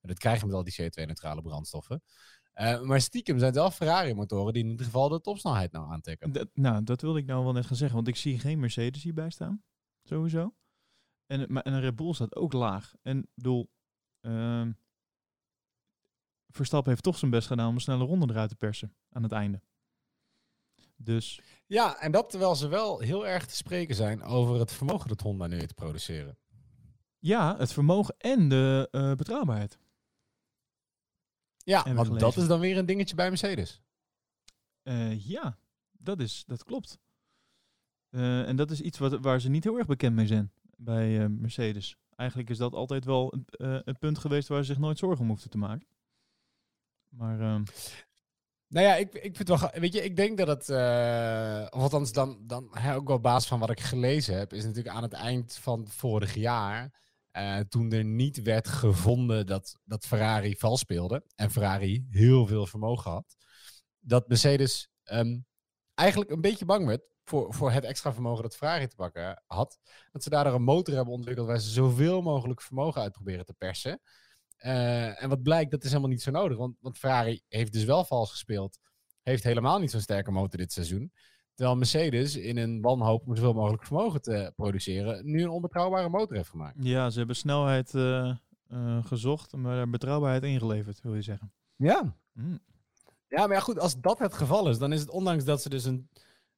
[0.00, 2.02] En dat krijgen met al die CO2-neutrale brandstoffen.
[2.82, 6.32] Maar stiekem zijn het wel Ferrari-motoren die in ieder geval de topsnelheid nou aantikken.
[6.32, 9.02] Dat, nou, dat wilde ik nou wel net gaan zeggen, want ik zie geen Mercedes
[9.02, 9.62] hierbij staan.
[10.02, 10.54] Sowieso.
[11.26, 12.94] En, maar, en een Red Bull staat ook laag.
[13.02, 13.70] En ik bedoel,
[14.20, 14.70] ehm,
[16.56, 19.32] Verstappen heeft toch zijn best gedaan om een snelle ronde eruit te persen aan het
[19.32, 19.60] einde.
[20.96, 25.08] Dus Ja, en dat terwijl ze wel heel erg te spreken zijn over het vermogen
[25.08, 26.38] dat Honda nu heeft te produceren.
[27.18, 29.78] ja, het vermogen en de eh, betrouwbaarheid.
[31.56, 33.82] Ja, want dat is dan weer een dingetje bij Mercedes.
[34.82, 35.58] Eh, ja,
[35.92, 36.98] dat, is, dat klopt.
[38.10, 41.28] Eh, en dat is iets wat, waar ze niet heel erg bekend mee zijn bij
[41.28, 41.96] Mercedes.
[42.14, 43.46] Eigenlijk is dat altijd wel een,
[43.88, 45.86] een punt geweest waar ze zich nooit zorgen om hoefden te maken.
[47.16, 47.62] Maar ehm,
[48.68, 49.70] Nou ja, ik, ik vind wel.
[49.72, 50.68] Weet je, ik denk dat het.
[50.68, 54.52] eh of althans, dan, dan hè, ook wel basis van wat ik gelezen heb.
[54.52, 57.04] Is natuurlijk aan het eind van vorig jaar.
[57.30, 61.24] eh, toen er niet werd gevonden dat, dat Ferrari vals speelde.
[61.34, 63.36] En Ferrari heel veel vermogen had.
[64.00, 65.38] Dat Mercedes ehm,
[65.94, 67.02] eigenlijk een beetje bang werd.
[67.24, 69.78] Voor, voor het extra vermogen dat Ferrari te pakken had.
[70.12, 71.46] Dat ze daardoor een motor hebben ontwikkeld.
[71.46, 74.00] waar ze zoveel mogelijk vermogen uit proberen te persen.
[74.56, 76.58] Eh, en wat blijkt, dat is helemaal niet zo nodig.
[76.58, 78.78] Want, want Ferrari heeft dus wel vals gespeeld.
[79.22, 81.12] Heeft helemaal niet zo'n sterke motor dit seizoen.
[81.54, 85.30] Terwijl Mercedes in een wanhoop om zoveel mogelijk vermogen te produceren.
[85.30, 86.76] nu een onbetrouwbare motor heeft gemaakt.
[86.78, 88.36] ja, ze hebben snelheid eh,
[88.68, 91.52] eh, gezocht, maar betrouwbaarheid ingeleverd, wil je zeggen.
[91.76, 92.16] Ja.
[92.32, 92.56] Hm.
[93.28, 95.68] Ja, maar ja, goed, als dat het geval is, dan is het ondanks dat ze
[95.68, 96.08] dus een,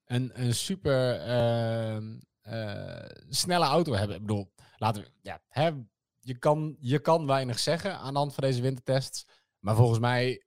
[0.04, 4.16] een, een super ehm, eh, snelle auto hebben.
[4.16, 5.70] Ik bedoel, laten we, ja, hè,
[6.20, 9.26] je, kan, je kan weinig zeggen aan de hand van deze wintertests.
[9.58, 10.44] Maar volgens mij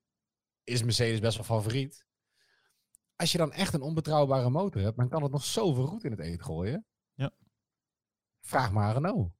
[0.63, 2.05] is Mercedes best wel favoriet.
[3.15, 6.12] Als je dan echt een onbetrouwbare motor hebt, dan kan het nog zoveel roet in
[6.12, 6.86] het eten gooien.
[7.13, 7.31] Ja.
[8.41, 9.31] Vraag maar aan Renault.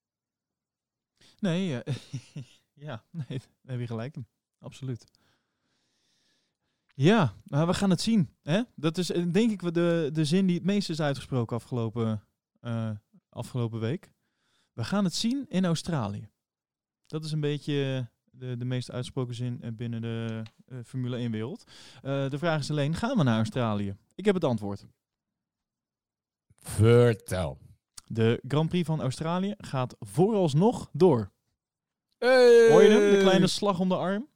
[1.40, 1.96] Nee, eh,
[2.88, 4.28] ja, nee, daar heb je gelijk in.
[4.60, 5.06] Absoluut.
[6.96, 8.36] Ja, maar we gaan het zien.
[8.42, 8.62] Hè?
[8.76, 12.24] Dat is eh, denk ik de, de zin die het meest is uitgesproken afgelopen,
[12.60, 12.92] eh,
[13.30, 14.12] afgelopen week.
[14.74, 16.30] We gaan het zien in Australië.
[17.08, 21.64] Dat is een beetje de, de meest uitgesproken zin eh, binnen de eh, Formule 1-wereld.
[22.02, 23.96] de vraag is alleen, gaan we naar Australië?
[24.16, 24.86] Ik heb het antwoord.
[26.60, 27.58] Vertel.
[28.08, 31.32] De Grand Prix van Australië gaat vooralsnog door.
[32.18, 32.70] Hey!
[32.72, 33.12] Hoor je hem?
[33.12, 34.30] De kleine slag om de arm.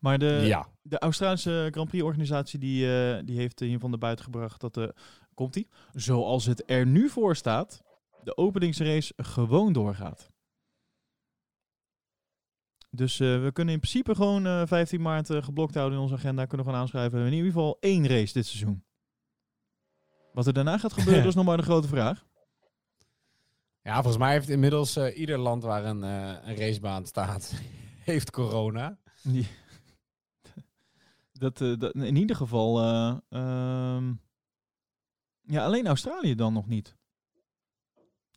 [0.00, 0.68] Maar de, Ja.
[0.82, 4.94] de Australische Grand Prix-organisatie die, eh, die heeft hiervan naar buiten gebracht dat de
[5.34, 7.82] komt ie, zoals het er nu voor staat,
[8.24, 10.30] de openingsrace gewoon doorgaat.
[12.90, 16.14] Dus eh, we kunnen in principe gewoon eh, 15 maart eh, geblokt houden in onze
[16.14, 16.44] agenda.
[16.44, 17.26] Kunnen we gewoon aanschrijven.
[17.26, 18.84] In ieder geval één race dit seizoen.
[20.32, 22.26] Wat er daarna gaat gebeuren, dat is nog maar de grote vraag.
[23.82, 27.54] Ja, volgens mij heeft inmiddels ieder land waar een, een racebaan staat,
[28.10, 28.98] heeft corona.
[31.32, 34.12] Dat, dat, in ieder geval, eh, ehm,
[35.40, 36.96] ja, alleen Australië dan nog niet.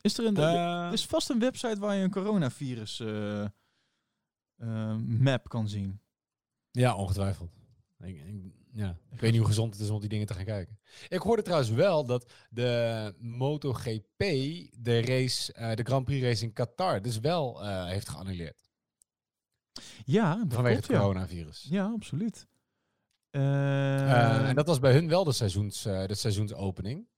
[0.00, 4.96] Is er een, Eh, er is vast een website waar je een coronavirus eh, eh,
[4.96, 6.00] map kan zien.
[6.70, 7.50] ja, ongetwijfeld.
[7.98, 8.98] Ik, ik- ja.
[9.10, 10.78] ik weet niet hoe gezond het is om die dingen te gaan kijken.
[11.08, 14.18] Ik hoorde trouwens wel dat de MotoGP
[14.78, 18.66] de race, de Grand Prix race in Qatar, dus wel heeft geannuleerd.
[20.04, 20.98] Ja, vanwege het ja.
[20.98, 21.66] coronavirus.
[21.70, 22.46] Ja, absoluut.
[23.30, 27.08] Eh, Eh, en dat was bij hun wel de, seizoens, de seizoensopening.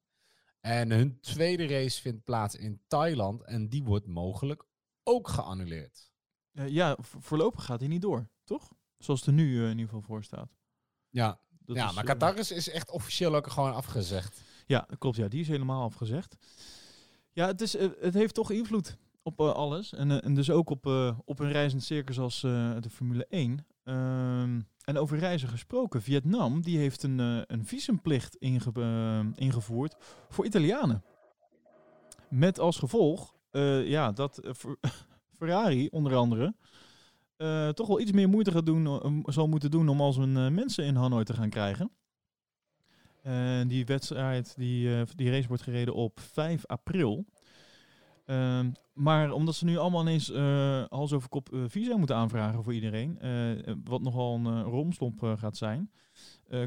[0.61, 4.65] En hun tweede race vindt plaats in Thailand en die wordt mogelijk
[5.03, 6.13] ook geannuleerd.
[6.53, 8.73] eh, ja, vo- voorlopig gaat hij niet door, toch?
[8.99, 10.57] Zoals het er nu eh, in ieder geval voor staat.
[11.09, 14.41] Ja, Dat ja is, maar eh, Qatar is, is echt officieel ook gewoon afgezegd.
[14.67, 15.17] Ja, klopt.
[15.17, 16.37] Ja, die is helemaal afgezegd.
[17.33, 18.97] Ja, het, is, het heeft toch invloed.
[19.23, 19.93] op alles.
[19.93, 20.87] En, en dus ook op,
[21.25, 23.67] op een reizend circus als de Formule 1.
[23.85, 29.97] Ehm, en over reizen gesproken, Vietnam die heeft een, eh, een visumplicht inge- eh, ingevoerd
[30.29, 31.03] voor Italianen.
[32.29, 34.77] Met als gevolg eh, ja, dat Fer-
[35.39, 36.55] Ferrari onder andere
[37.75, 40.95] toch wel iets meer moeite gaat doen, zal moeten doen om een eh, mensen in
[40.95, 41.91] Hanoi te gaan krijgen.
[43.23, 47.27] En die wedstrijd, die, die race wordt gereden op 5 april.
[49.01, 52.75] Maar omdat ze nu allemaal ineens eh hals over kop eh, visa moeten aanvragen voor
[52.75, 55.91] iedereen, eh, wat nogal een romslomp gaat zijn,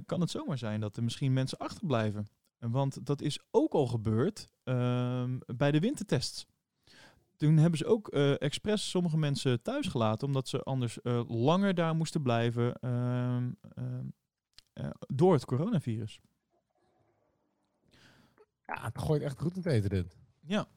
[0.05, 2.27] kan het zomaar zijn dat er misschien mensen achterblijven.
[2.59, 6.45] Want dat is ook al gebeurd ehm, bij de wintertests.
[7.35, 12.21] Toen hebben ze ook expres sommige mensen thuis gelaten, omdat ze anders langer daar moesten
[12.21, 14.05] blijven ehm, ehm,
[14.73, 16.19] eh, door het coronavirus.
[18.65, 20.17] Ja, het gooit echt goed in het eten dit.
[20.45, 20.67] Ja.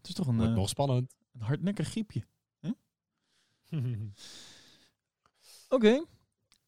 [0.00, 1.14] Het is toch een, Wordt eh, nog spannend.
[1.32, 2.26] een hardnekkig griepje.
[5.68, 6.04] Oké.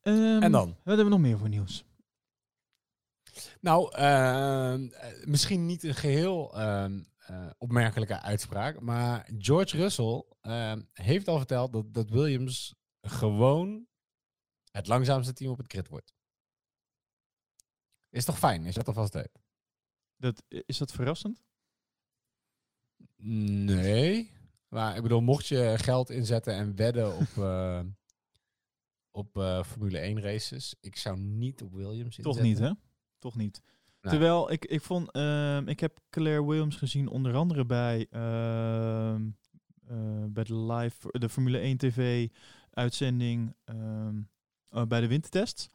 [0.01, 0.69] Ehm, en dan?
[0.69, 1.85] Wat hebben we nog meer voor nieuws?
[3.61, 10.25] Nou, ehm, eh, misschien niet een geheel ehm, eh, opmerkelijke uitspraak, maar George Russell
[10.93, 13.87] heeft al verteld dat, dat Williams gewoon
[14.71, 16.15] het langzaamste team op het grid wordt.
[18.09, 19.41] Is toch fijn, is dat alvast weet?
[20.17, 21.43] Dat, is dat verrassend?
[23.25, 24.31] Nee.
[24.69, 27.81] Maar ik bedoel, mocht je geld inzetten en wedden op, eh,
[29.11, 32.33] op eh, Formule 1 races, ik zou niet op Williams inzetten.
[32.33, 32.71] Toch niet, hè?
[33.19, 33.63] Toch niet.
[34.01, 39.23] Terwijl ik, ik vond, ehm, ik heb Claire Williams gezien onder andere bij, ehm,
[39.87, 42.29] eh, bij de live, de Formule 1 TV
[42.71, 44.17] uitzending ehm,
[44.69, 45.71] eh, bij de wintertest.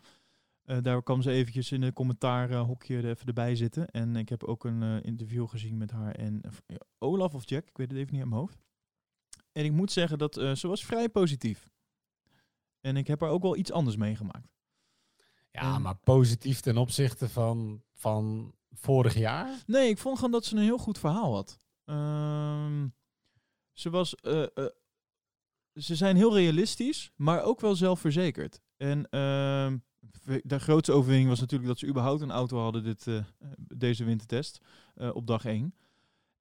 [0.67, 3.89] Eh, daar kwam ze eventjes in het commentaarhokje er even erbij zitten.
[3.89, 6.41] En ik heb ook een eh, interview gezien met haar en
[6.97, 8.63] Olaf of Jack, ik weet het even niet uit mijn hoofd.
[9.51, 11.69] En ik moet zeggen dat eh, ze was vrij positief.
[12.79, 14.55] En ik heb er ook wel iets anders meegemaakt.
[15.51, 19.63] Ja, maar positief ten opzichte van, van vorig jaar?
[19.65, 21.57] Nee, ik vond gewoon dat ze een heel goed verhaal had.
[21.83, 22.87] Ehm,
[23.73, 24.09] ze was.
[25.73, 28.61] ze zijn heel realistisch, maar ook wel zelfverzekerd.
[28.77, 29.77] En ehm,
[30.43, 33.15] de grootste overwinning was natuurlijk dat ze überhaupt een auto hadden dit, eh,
[33.57, 34.61] deze wintertest
[34.95, 35.73] eh, op dag 1.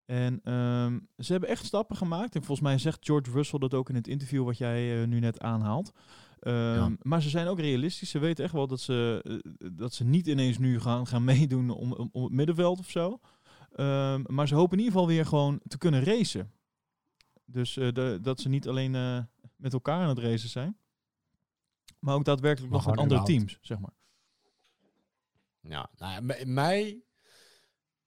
[0.05, 2.35] En ehm, ze hebben echt stappen gemaakt.
[2.35, 5.21] En volgens mij zegt George Russell dat ook in het interview wat jij eh, nu
[5.21, 5.93] net aanhaalt.
[6.41, 6.97] Ehm, Ja.
[7.03, 8.11] Maar ze zijn ook realistisch.
[8.11, 9.25] Ze weten echt wel dat ze,
[9.73, 13.21] dat ze niet ineens nu gaan, gaan meedoen om, om, om het middenveld of zo.
[13.73, 16.51] Ehm, maar ze hopen in ieder geval weer gewoon te kunnen racen.
[17.45, 18.91] Dus de, dat ze niet alleen
[19.57, 20.77] met elkaar aan het racen zijn.
[21.99, 23.47] Maar ook daadwerkelijk Maar nog met andere überhaupt.
[23.49, 23.95] teams, zeg maar.
[25.61, 27.03] Ja, nou ja, mij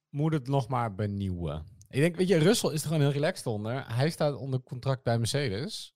[0.08, 1.66] moet het nog maar benieuwen.
[1.88, 3.94] Ik denk, weet je, Russell is er gewoon heel relaxed onder.
[3.94, 5.94] Hij staat onder contract bij Mercedes.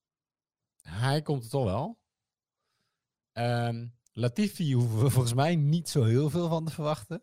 [0.82, 1.98] Hij komt er toch wel.
[3.32, 7.22] Ehm, Latifi hoeven we volgens mij niet zo heel veel van te verwachten.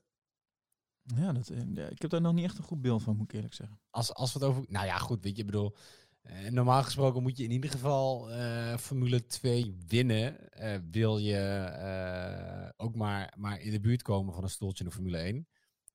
[1.01, 3.25] Ja, dat, eh, ja, ik heb daar nog niet echt een goed beeld van, moet
[3.25, 3.79] ik eerlijk zeggen.
[3.89, 4.65] Als, als we het over...
[4.67, 5.75] Nou ja, goed, weet je, ik bedoel...
[6.21, 10.51] eh, normaal gesproken moet je in ieder geval eh, Formule 2 winnen.
[10.51, 14.95] eh, wil je ook maar, maar in de buurt komen van een stoeltje in de
[14.95, 15.47] Formule 1.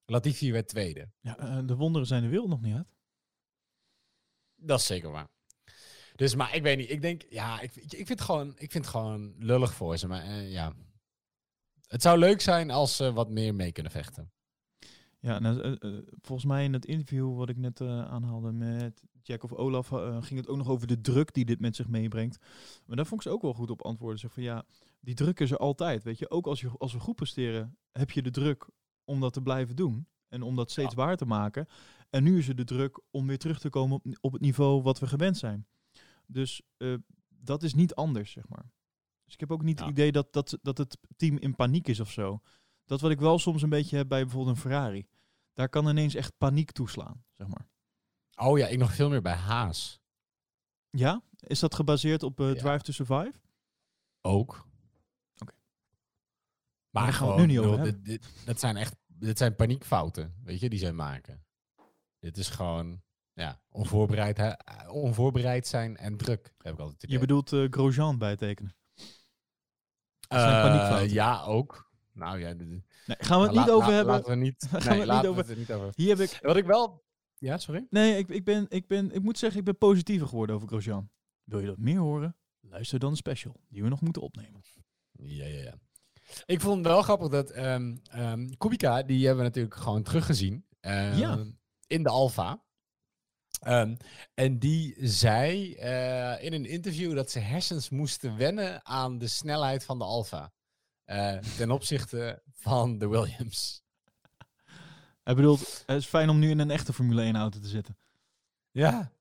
[0.05, 1.11] Latifi werd tweede.
[1.21, 2.95] Ja, de wonderen zijn de wereld nog niet uit.
[4.55, 5.29] Dat is zeker waar.
[6.15, 6.91] Dus, maar ik weet niet.
[6.91, 10.07] Ik denk, ja, ik, ik vind het gewoon, ik vind het gewoon lullig voor ze.
[10.07, 10.73] Maar ja,
[11.87, 14.33] het zou leuk zijn als ze wat meer mee kunnen vechten.
[15.19, 15.79] Ja, nou,
[16.21, 20.41] volgens mij in het interview wat ik net aanhaalde met Jack of Olaf, eh, ging
[20.41, 22.39] het ook nog over de druk die dit met zich meebrengt.
[22.87, 24.19] Maar daar vond ik ze ook wel goed op antwoorden.
[24.19, 24.65] Zeg van ja,
[25.01, 26.03] die druk is er altijd.
[26.03, 28.69] Weet je, ook als, je, als we goed presteren, heb je de druk
[29.05, 30.07] om dat te blijven doen.
[30.29, 30.97] En om dat steeds Ja.
[30.97, 31.67] waar te maken.
[32.11, 34.83] En nu is er de druk om weer terug te komen op, op het niveau
[34.83, 35.67] wat we gewend zijn.
[36.27, 36.95] Dus eh,
[37.29, 38.71] dat is niet anders, zeg maar.
[39.25, 39.85] Dus ik heb ook niet Ja.
[39.85, 42.41] het idee dat, dat, dat het team in paniek is of zo.
[42.85, 45.07] Dat wat ik wel soms een beetje heb bij bijvoorbeeld een Ferrari.
[45.53, 47.69] Daar kan ineens echt paniek toeslaan, zeg maar.
[48.37, 50.01] Oh ja, ik nog veel meer bij Haas.
[50.91, 51.23] Ja?
[51.37, 52.55] Is dat gebaseerd op Ja.
[52.55, 53.33] Drive to Survive?
[54.21, 54.67] Ook.
[55.39, 55.53] Oké.
[56.91, 60.61] Maar gaan gewoon, nu niet over dit, dit, dat zijn echt, dit zijn paniekfouten, weet
[60.61, 61.45] je, die zij maken.
[62.19, 64.53] Dit is gewoon, ja, onvoorbereid, hè,
[64.89, 68.77] onvoorbereid zijn en druk, heb ik altijd Je bedoelt eh, Grosjean bijtekenen.
[70.29, 71.13] Dat Eh, paniekfouten.
[71.13, 71.91] Ja, ook.
[72.13, 74.15] Nou ja, Nee, gaan we het Nou, niet over hebben.
[74.15, 75.13] Laten we niet, nee, we
[75.53, 75.93] het niet over.
[75.95, 76.39] Hier heb ik...
[76.43, 77.06] Wat ik wel...
[77.39, 77.87] Ja, sorry?
[77.91, 81.11] Nee, ik, ik, ben, ik, ben, ik moet zeggen, ik ben positiever geworden over Grosjean.
[81.45, 82.37] Wil je dat meer horen?
[82.61, 84.63] Luister dan de special, die we nog moeten opnemen.
[85.13, 85.75] Ja, ja, ja.
[86.47, 90.67] Ik vond het wel grappig dat ehm ehm, Kubica, die hebben we natuurlijk gewoon teruggezien.
[90.81, 91.45] ehm, Ja.
[91.87, 92.65] In de Alfa.
[93.61, 93.97] Ehm,
[94.35, 99.85] en die zei eh, in een interview dat ze hersens moesten wennen aan de snelheid
[99.85, 100.53] van de Alfa.
[101.05, 103.85] Eh, ten opzichte van de Williams.
[105.27, 107.99] Hij bedoelt, het is fijn om nu in een echte Formule 1 auto te zitten.
[108.71, 109.13] Ja,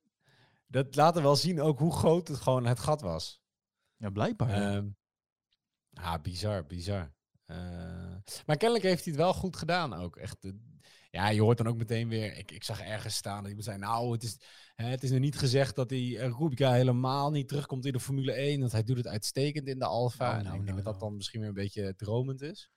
[0.67, 3.41] dat laat er wel zien ook hoe groot het gewoon het gat was.
[3.97, 4.49] Ja, blijkbaar.
[4.49, 4.75] ja.
[4.75, 4.87] Ehm
[5.93, 7.13] ah, bizar, bizar.
[7.45, 7.57] Eh,
[8.45, 10.15] maar kennelijk heeft hij het wel goed gedaan ook.
[10.15, 10.51] Echt, eh,
[11.11, 12.37] ja, je hoort dan ook meteen weer.
[12.37, 14.39] Ik, ik zag ergens staan dat iemand zei: Nou, het is,
[14.75, 17.99] hè, het is nog niet gezegd dat die uh, Kubica helemaal niet terugkomt in de
[17.99, 18.59] Formule 1.
[18.59, 20.29] Want hij doet het uitstekend in de Alfa.
[20.29, 21.05] Oh, en nou, ik denk nou, dat dat nou.
[21.05, 22.69] dan misschien weer een beetje dromend is.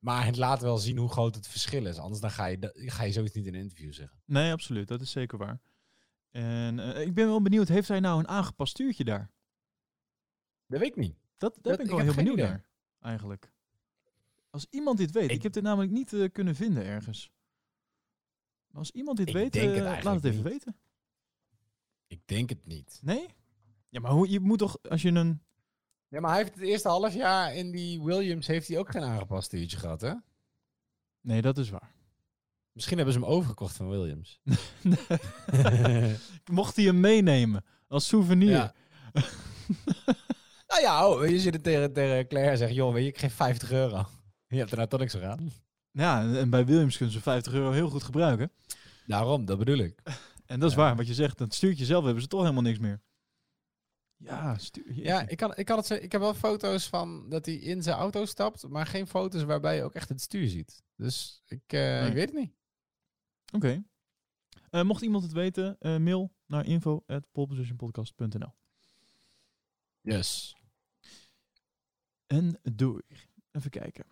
[0.00, 1.98] Maar het laat wel zien hoe groot het verschil is.
[1.98, 4.22] Anders dan ga, je, ga je zoiets niet in een interview zeggen.
[4.24, 4.88] Nee, absoluut.
[4.88, 5.60] Dat is zeker waar.
[6.30, 9.30] En eh, ik ben wel benieuwd, heeft hij nou een aangepast stuurtje daar?
[10.66, 11.16] Dat weet ik niet.
[11.36, 12.46] Dat, ben ik ik wel heel benieuwd idee.
[12.48, 12.64] naar,
[13.00, 13.52] eigenlijk.
[14.50, 17.30] Als iemand dit weet, ik, Ik- heb dit namelijk niet eh, kunnen vinden ergens.
[18.66, 20.52] Maar als iemand dit Ik weet, het eh, laat het even niet.
[20.52, 20.76] weten.
[22.06, 22.98] Ik denk het niet.
[23.02, 23.26] Nee?
[23.88, 25.42] Ja, maar hoe, je moet toch, als je een...
[26.10, 29.02] Ja, maar hij heeft het eerste half jaar in die Williams heeft hij ook geen
[29.02, 30.12] aangepast stuurtje gehad, hè?
[31.20, 31.90] Nee, dat is waar.
[32.72, 34.40] Misschien hebben ze hem overgekocht van Williams.
[36.52, 38.50] Mocht hij hem meenemen als souvenir?
[38.50, 38.74] Ja.
[40.68, 43.18] nou ja, oh, je zit er tegen, tegen Claire en zegt, joh, weet je, ik
[43.18, 44.06] geef 50 euro.
[44.46, 45.50] Je hebt er nou toch niks aan gedaan.
[45.90, 48.52] Ja, en bij Williams kunnen ze 50 euro heel goed gebruiken.
[49.06, 50.02] Daarom, dat bedoel ik.
[50.46, 50.82] En dat is Ja.
[50.82, 51.38] waar, wat je zegt.
[51.38, 53.00] Dat stuurtje zelf hebben ze toch helemaal niks meer.
[54.22, 57.54] Ja, stuur, Ja, ik kan, ik kan het ik heb wel foto's van dat hij
[57.54, 60.82] in zijn auto stapt, maar geen foto's waarbij je ook echt het stuur ziet.
[60.96, 62.08] Dus ik, eh, Nee.
[62.08, 62.52] ik weet het niet.
[63.52, 63.84] Oké.
[64.70, 68.54] Eh, mocht iemand het weten, eh, mail naar info.polepositionpodcast.nl
[70.00, 70.56] Yes.
[72.26, 73.02] En door.
[73.50, 74.04] Even kijken.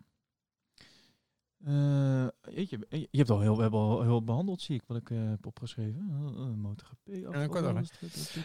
[1.65, 5.11] Eh, jeetje, je hebt al heel, we hebben al heel behandeld, zie ik, wat ik
[5.11, 6.07] eh, heb opgeschreven.
[6.11, 6.99] Uh, MotoGP.
[7.05, 7.89] Ja, kort nog,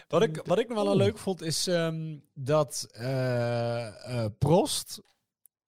[0.08, 0.96] Wat ik, wat ik nog wel Oh.
[0.96, 5.00] leuk vond is ehm, dat eh, eh, Prost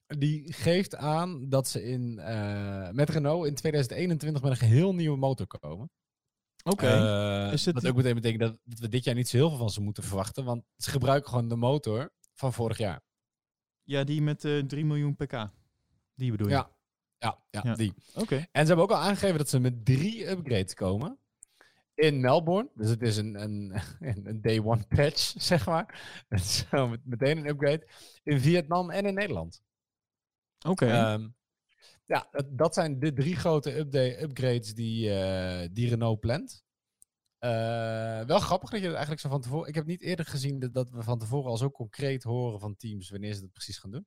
[0.06, 5.16] die geeft aan dat ze in, eh, met Renault in 2021 met een geheel nieuwe
[5.18, 5.90] motor komen.
[6.64, 6.86] Oké.
[6.86, 9.36] Eh, Is het wat die- ook meteen betekent dat, dat we dit jaar niet zo
[9.36, 13.04] heel veel van ze moeten verwachten, want ze gebruiken gewoon de motor van vorig jaar.
[13.82, 15.48] ja, die met eh 3 miljoen pk.
[16.14, 16.52] Die bedoel je?
[16.52, 16.70] Ja,
[17.18, 17.74] ja, ja, Ja.
[17.74, 17.94] die.
[18.14, 18.34] Oké.
[18.36, 21.18] En ze hebben ook al aangegeven dat ze met drie upgrades komen.
[21.94, 22.70] In Melbourne.
[22.74, 26.00] Dus het is een, een, een day one patch, zeg maar.
[26.40, 27.88] Zo met, meteen een upgrade.
[28.22, 29.62] In Vietnam en in Nederland.
[30.66, 30.86] Oké.
[30.86, 31.28] Ehm,
[32.04, 36.64] ja, dat, dat zijn de drie grote upda- upgrades die, eh, die Renault plant.
[37.38, 39.68] Eh, wel grappig dat je het eigenlijk zo van tevoren...
[39.68, 42.76] Ik heb niet eerder gezien dat, dat we van tevoren al zo concreet horen van
[42.76, 44.06] teams wanneer ze dat precies gaan doen.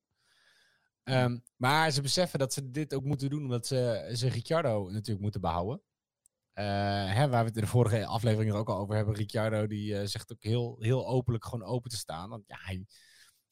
[1.10, 5.22] Ehm, maar ze beseffen dat ze dit ook moeten doen omdat ze, ze Ricciardo natuurlijk
[5.22, 5.82] moeten behouden.
[6.54, 6.66] Eh,
[7.14, 9.16] hè, waar we het in de vorige aflevering er ook al over hebben.
[9.16, 12.30] Ricciardo die eh, zegt ook heel, heel openlijk gewoon open te staan.
[12.30, 12.86] Want ja, hij,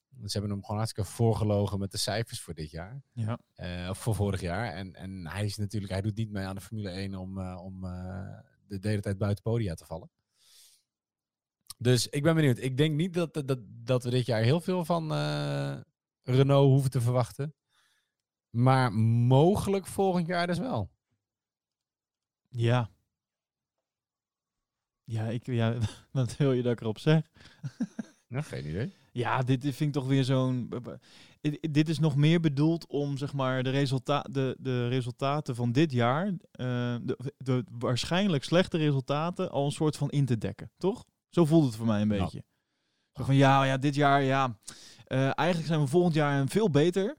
[0.10, 3.02] ze hebben hem gewoon hartstikke voorgelogen met de cijfers voor dit jaar.
[3.14, 3.40] ja.
[3.54, 4.74] Eh, of voor vorig jaar.
[4.74, 7.82] En, en hij is natuurlijk, hij doet niet mee aan de Formule 1 om, om
[8.68, 10.10] de, hele tijd buiten podia te vallen.
[11.78, 12.58] Dus ik ben benieuwd.
[12.58, 15.12] Ik denk niet dat, dat, dat we dit jaar heel veel van
[16.28, 17.56] Renault hoeven te verwachten.
[18.50, 20.90] Maar mogelijk volgend jaar dus wel.
[22.50, 22.90] Ja.
[25.04, 25.78] Ja, ik, ja,
[26.12, 27.32] wat wil je dat ik erop zeg?
[28.28, 28.94] Ja, geen idee.
[29.12, 30.70] Ja, dit vind ik toch weer zo'n.
[31.72, 35.92] Dit- is nog meer bedoeld om zeg maar de, resulta de, de resultaten van dit
[35.92, 36.36] jaar, eh,
[37.02, 41.06] de, de waarschijnlijk slechte resultaten, al een soort van in te dekken, toch?
[41.30, 42.22] Zo voelt het voor mij een Ja.
[42.24, 42.44] beetje.
[43.18, 44.58] Zo van ja, ja, dit jaar, ja.
[45.06, 47.18] eh, eigenlijk zijn we volgend jaar veel beter.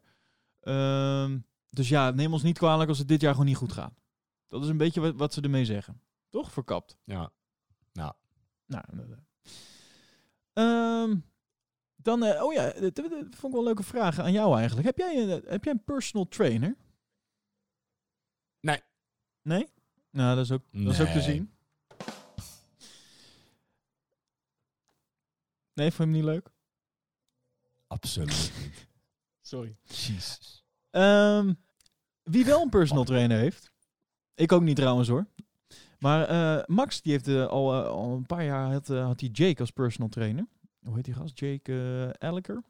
[0.61, 1.39] Ehm,
[1.71, 3.93] dus ja, neem ons niet kwalijk als het dit jaar gewoon niet goed gaat.
[4.47, 6.01] Dat is een beetje wat, wat ze ermee zeggen.
[6.31, 6.53] Toch?
[6.53, 6.97] Verkapt.
[7.05, 7.33] Ja.
[7.93, 8.15] Nou,
[8.67, 8.85] Nou,
[11.97, 14.87] dan, eh, oh ja, dat, vond ik wel een leuke vraag aan jou eigenlijk.
[14.87, 16.77] Heb jij, een- heb jij een personal trainer?
[18.61, 18.81] Nee.
[19.43, 19.67] Nee?
[20.11, 21.53] Nou, dat is ook, dat is ook te zien.
[25.79, 26.51] Nee, vond je hem niet leuk?
[27.87, 28.89] absoluut niet.
[29.41, 29.77] Sorry.
[29.83, 30.65] Jezus.
[30.91, 31.55] Ehm,
[32.23, 33.71] wie wel een personal trainer heeft.
[34.35, 35.27] Ik ook niet trouwens hoor.
[35.99, 39.29] Maar eh, Max die heeft eh, al, eh, al een paar jaar had, had hij
[39.29, 40.47] Jake als personal trainer.
[40.81, 41.39] Hoe heet die gast?
[41.39, 42.63] Jake Elliker.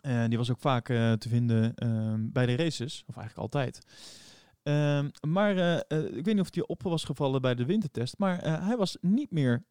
[0.00, 3.04] En die was ook vaak te vinden ehm, bij de races.
[3.06, 3.86] Of eigenlijk altijd.
[4.62, 5.56] Ehm, maar
[5.88, 8.18] ik weet niet of hij op was gevallen bij de wintertest.
[8.18, 9.64] Maar hij was niet meer.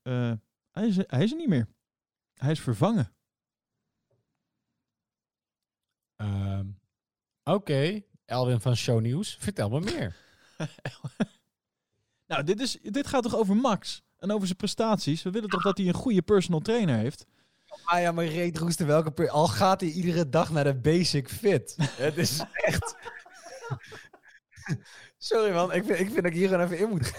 [0.71, 1.67] hij, is, hij is er niet meer.
[2.43, 3.15] Hij is vervangen.
[6.15, 6.67] Ehm,
[7.43, 10.15] Oké, Elwin van Show News, vertel me meer.
[12.25, 15.23] Nou, dit, is, dit gaat toch over Max en over zijn prestaties?
[15.23, 17.25] We willen toch dat hij een goede personal trainer heeft?
[17.83, 19.11] Ah ja, maar reet roesten welke...
[19.11, 21.75] per- Al gaat hij iedere dag naar de basic fit.
[22.05, 22.95] Het is echt...
[25.17, 27.13] Sorry man, ik vind, ik vind dat ik hier gewoon even in moet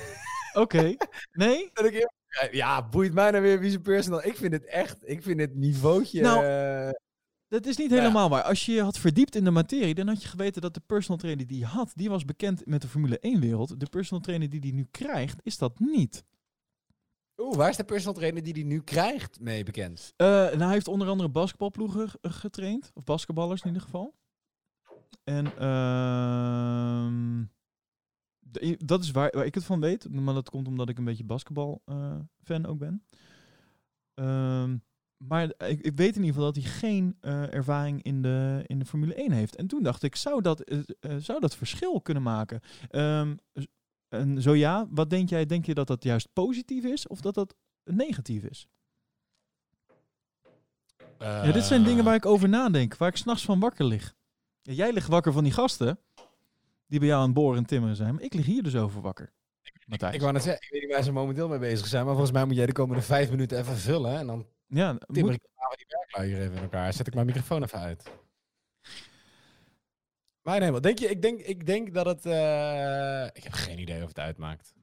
[0.53, 0.95] Oké.
[1.33, 1.71] Nee?
[1.73, 2.13] Dat ik in-
[2.51, 4.25] Ja, boeit mij nou weer wie zijn personal.
[4.25, 6.21] Ik vind het echt, ik vind het niveautje.
[6.23, 6.91] Nou, eh,
[7.49, 7.97] Dat is niet Ja.
[7.97, 8.43] helemaal waar.
[8.43, 11.19] Als je je had verdiept in de materie, dan had je geweten dat de personal
[11.19, 13.81] trainer die hij had, die was bekend met de Formule 1-wereld.
[13.81, 16.25] De personal trainer die hij nu krijgt, is dat niet.
[17.37, 20.13] Oeh, waar is de personal trainer die die nu krijgt mee bekend?
[20.17, 22.91] Eh, en hij heeft onder andere basketbalploegen getraind.
[22.95, 24.15] Of basketballers in ieder geval.
[25.25, 27.43] En ehm,
[28.79, 30.11] dat is waar, waar ik het van weet.
[30.11, 33.05] Maar dat komt omdat ik een beetje basketbal-fan ook ben.
[34.15, 34.77] Ehm,
[35.17, 38.79] maar ik, ik weet in ieder geval dat hij geen eh, ervaring in de, in
[38.79, 39.57] de Formule 1 heeft.
[39.57, 42.61] En toen dacht ik, zou dat, eh, eh, zou dat verschil kunnen maken?
[42.91, 43.37] Ehm,
[44.09, 45.47] en zo ja, wat denk jij?
[45.47, 48.69] Denk je dat dat juist positief is of dat dat negatief is?
[51.19, 54.15] Ja, dit zijn dingen waar ik over nadenk, waar ik s'nachts van wakker lig.
[54.63, 55.99] Ja, jij ligt wakker van die gasten
[56.87, 59.01] die bij jou aan het boren en timmeren zijn, maar ik lig hier dus over
[59.01, 59.33] wakker.
[59.87, 60.15] Matthijs.
[60.15, 62.33] Ik wou net zeggen, ik weet niet waar ze momenteel mee bezig zijn, maar volgens
[62.33, 64.19] mij moet jij de komende vijf minuten even vullen.
[64.19, 66.93] En dan ja, timmer moet, ik die werklui hier even in elkaar.
[66.93, 68.11] Zet ik mijn microfoon even uit.
[70.43, 71.09] Maar nee, wat denk je?
[71.09, 72.27] Ik denk, ik denk dat het...
[72.27, 74.75] eh, ik heb geen idee of het uitmaakt.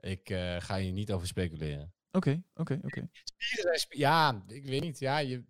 [0.00, 1.94] Ik eh, ga hier niet over speculeren.
[2.10, 3.08] Oké, oké, oké.
[3.36, 4.98] Spieren zijn Ja, ik weet niet.
[4.98, 5.44] Ja, je...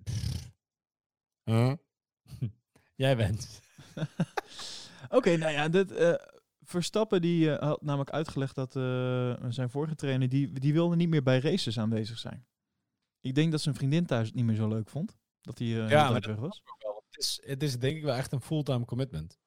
[1.45, 1.73] Huh?
[2.95, 3.61] Jij bent.
[5.09, 6.15] Oké, nou ja, dit, eh,
[6.65, 11.09] Verstappen die eh, had namelijk uitgelegd dat eh, zijn vorige trainer, die, die wilde niet
[11.09, 12.47] meer bij races aanwezig zijn.
[13.21, 16.11] Ik denk dat zijn vriendin thuis het niet meer zo leuk vond, dat hij Ja,
[16.11, 16.63] maar weg was.
[17.11, 19.39] Het is, het is denk ik wel echt een fulltime commitment.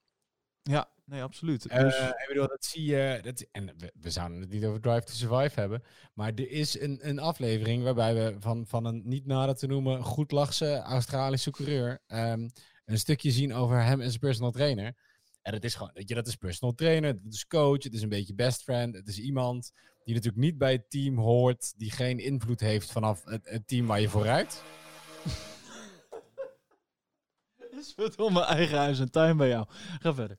[0.61, 1.69] Ja, nee, absoluut.
[1.69, 3.19] Dus, ik bedoel, dat zie je.
[3.21, 5.83] Dat, en we, we zouden het niet over Drive to Survive hebben.
[6.13, 10.03] Maar er is een, een aflevering waarbij we van, van een niet nader te noemen
[10.03, 12.01] goed lachse Australische coureur.
[12.07, 12.47] ehm,
[12.87, 14.95] een stukje zien over hem en zijn personal trainer.
[15.41, 18.01] En dat is gewoon, weet je, dat is personal trainer, dat is coach, het is
[18.01, 18.95] een beetje best friend.
[18.95, 19.71] Het is iemand
[20.03, 23.85] die natuurlijk niet bij het team hoort, die geen invloed heeft vanaf het, het team
[23.85, 24.63] waar je vooruit.
[27.79, 29.65] is verdomme eigen huis en tuin bij jou.
[29.99, 30.37] Ga verder.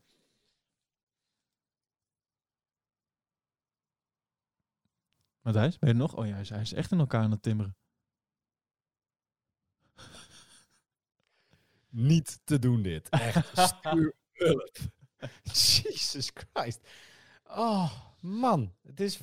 [5.40, 6.16] Matthijs, ben je nog?
[6.16, 7.76] Oh ja, hij is, hij is echt in elkaar aan het timmeren.
[11.90, 13.08] Niet te doen dit.
[13.08, 14.76] Echt, stuur hulp.
[15.42, 16.80] Jesus Christ.
[17.44, 18.74] Oh, man.
[18.82, 19.20] Het is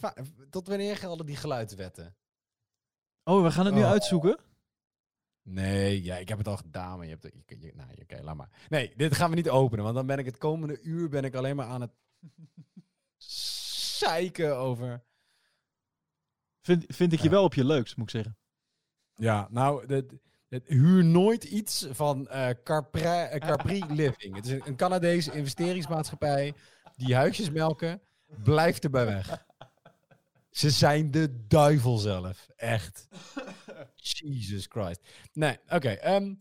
[0.49, 2.16] Tot wanneer gelden die geluidswetten?
[3.24, 3.89] Oh, we gaan het nu Oh.
[3.89, 4.39] uitzoeken.
[5.41, 7.34] Nee, ja, ik heb het al gedaan, maar je hebt het...
[7.45, 8.49] Je, je, nou, oké, laat maar.
[8.70, 11.36] Nee, dit gaan we niet openen, want dan ben ik het komende uur ben ik
[11.36, 11.91] alleen maar aan het
[13.97, 15.03] zeiken over...
[16.61, 17.32] Vind, vind ik je Ja.
[17.32, 18.38] wel op je leuks, moet ik zeggen.
[19.16, 19.86] Ja, nou,
[20.65, 24.35] huur nooit iets van eh Capri, eh, Capri Living.
[24.35, 26.53] Het is een, een Canadese investeringsmaatschappij
[26.95, 28.01] die huisjes melken.
[28.43, 29.45] Blijf erbij weg.
[30.49, 32.47] Ze zijn de duivel zelf.
[32.55, 33.07] Echt.
[33.95, 34.99] Jesus Christ.
[35.33, 35.89] Nee, oké.
[35.89, 36.33] ehm,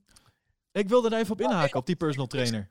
[0.72, 2.70] Ik wilde er even op inhaken, op die personal trainer.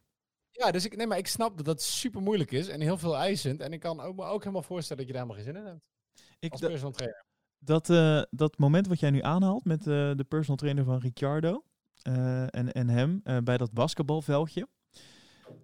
[0.51, 3.17] ja, dus ik, nee, maar ik snap dat dat super moeilijk is en heel veel
[3.17, 3.61] eisend.
[3.61, 5.69] En ik kan ook, me ook helemaal voorstellen dat je daar helemaal geen zin in
[5.71, 5.85] hebt.
[6.39, 7.25] Ik, Als personal trainer.
[7.65, 9.85] Dat, eh, dat moment wat jij nu aanhaalt met eh,
[10.15, 11.63] de personal trainer van Ricciardo
[12.01, 14.67] eh, en, en hem bij dat basketbalveldje.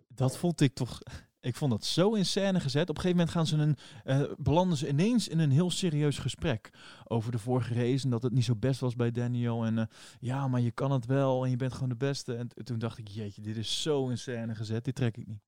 [0.07, 0.99] Dat vond ik toch.
[1.41, 2.89] Ik vond dat zo in scène gezet.
[2.89, 3.75] Op een gegeven moment gaan ze
[4.05, 6.69] een, belanden ze ineens in een heel serieus gesprek
[7.03, 9.65] over de vorige race en dat het niet zo best was bij Daniel.
[9.65, 9.89] En
[10.19, 12.35] ja, maar je kan het wel en je bent gewoon de beste.
[12.35, 14.85] En toen dacht ik, jeetje, dit is zo in scène gezet.
[14.85, 15.41] Dit trek ik niet.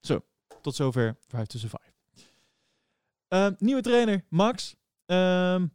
[0.00, 0.24] Zo,
[0.60, 1.94] tot zover Drive to Survive.
[3.58, 4.76] Nieuwe trainer, Max.
[5.10, 5.66] Ehm,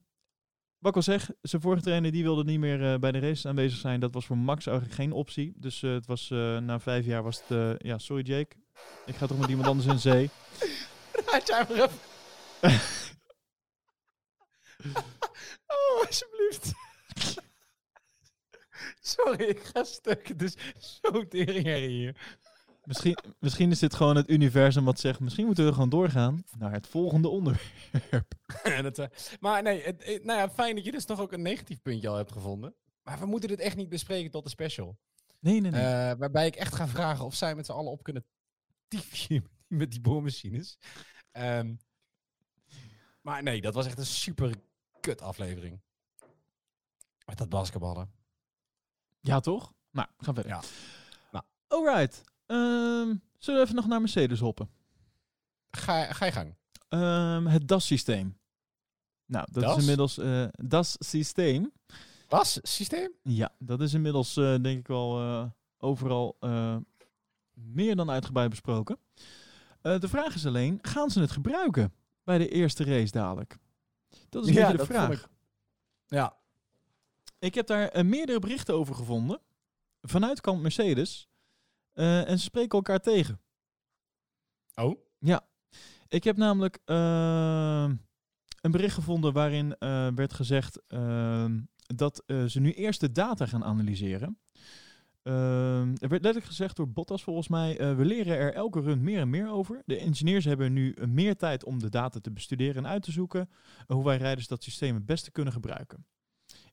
[0.77, 3.47] wat ik al zeg, zijn vorige trainer die wilde niet meer eh, bij de race
[3.47, 3.99] aanwezig zijn.
[3.99, 5.53] Dat was voor Max eigenlijk geen optie.
[5.55, 7.51] Dus eh, het was, eh, na vijf jaar was het...
[7.51, 8.55] eh, ja, sorry Jake.
[9.05, 10.29] Ik ga toch met iemand anders in zee.
[11.25, 11.99] Raad jij maar even.
[15.67, 16.73] oh, alsjeblieft.
[19.01, 20.27] Sorry, ik ga stuk.
[20.27, 22.38] Het is zo teringherrie hier.
[22.86, 25.19] Misschien, misschien is dit gewoon het universum wat zegt...
[25.19, 28.33] Misschien moeten we gewoon doorgaan naar het volgende onderwerp.
[28.63, 29.07] Het, eh,
[29.39, 32.07] maar nee, het, het- nou ja, fijn dat je dus toch ook een negatief puntje
[32.07, 32.75] al hebt gevonden.
[33.03, 34.97] Maar we moeten dit echt niet bespreken tot de special.
[35.39, 35.81] Nee, nee, nee.
[35.81, 38.25] Eh, waarbij ik echt ga vragen of zij met z'n allen op kunnen
[38.88, 40.77] tiefje met die boormachines.
[41.31, 41.75] Ehm,
[43.21, 44.55] maar nee, dat was echt een super
[44.99, 45.81] kut aflevering.
[47.25, 48.11] Met dat basketballen.
[49.19, 49.73] ja, toch?
[49.91, 50.51] Nou, we gaan verder.
[50.51, 50.61] Ja.
[51.31, 51.43] Nou.
[51.67, 52.21] Alright.
[52.45, 54.69] Ehm, zullen we even nog naar Mercedes hoppen?
[55.71, 56.55] Ga, ga je gang.
[56.89, 58.37] Ehm, het DAS-systeem.
[59.25, 59.73] Nou, dat DAS?
[59.75, 61.71] is inmiddels eh DAS-systeem.
[62.29, 63.11] Was systeem?
[63.23, 65.45] Ja, dat is inmiddels eh, denk ik wel eh,
[65.77, 66.37] overal
[67.53, 68.97] meer dan uitgebreid besproken.
[69.81, 71.93] De vraag is alleen, gaan ze het gebruiken
[72.23, 73.57] bij de eerste race dadelijk?
[74.29, 75.11] Dat is een Ja, beetje de vraag.
[75.11, 75.27] ik-
[76.07, 76.35] Ja.
[77.39, 79.39] Ik heb daar meerdere berichten over gevonden.
[80.01, 81.29] Vanuit kant Mercedes.
[81.95, 83.41] Eh, en ze spreken elkaar tegen.
[84.75, 85.05] Oh?
[86.07, 87.89] Ik heb namelijk eh,
[88.61, 93.45] een bericht gevonden waarin eh, werd gezegd ehm, dat eh, ze nu eerst de data
[93.45, 94.39] gaan analyseren.
[95.23, 99.19] Ehm, er werd letterlijk gezegd door Bottas volgens mij, we leren er elke run meer
[99.19, 99.81] en meer over.
[99.85, 103.49] De engineers hebben nu meer tijd om de data te bestuderen en uit te zoeken
[103.87, 106.05] hoe wij rijders dat systeem het beste kunnen gebruiken.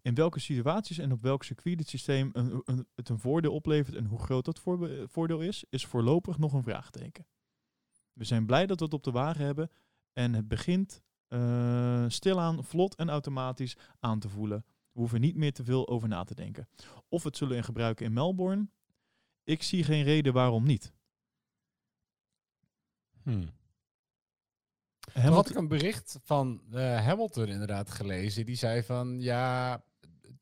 [0.03, 3.97] In welke situaties en op welk circuit dit systeem een, een- het een voordeel oplevert
[3.97, 4.61] en hoe groot dat
[5.07, 7.27] voordeel is, is voorlopig nog een vraagteken.
[8.13, 9.71] We zijn blij dat we het op de wagen hebben
[10.13, 14.65] en het begint eh, stilaan, vlot en automatisch aan te voelen.
[14.67, 16.69] We hoeven niet meer te veel over na te denken.
[17.09, 18.69] Of we het zullen gebruiken in Melbourne.
[19.45, 20.93] Ik zie geen reden waarom niet.
[23.23, 23.31] Hm.
[23.31, 23.51] Toen
[25.13, 28.47] Hamilton- had ik een bericht van eh, Hamilton inderdaad gelezen.
[28.47, 29.83] Die zei van, ja,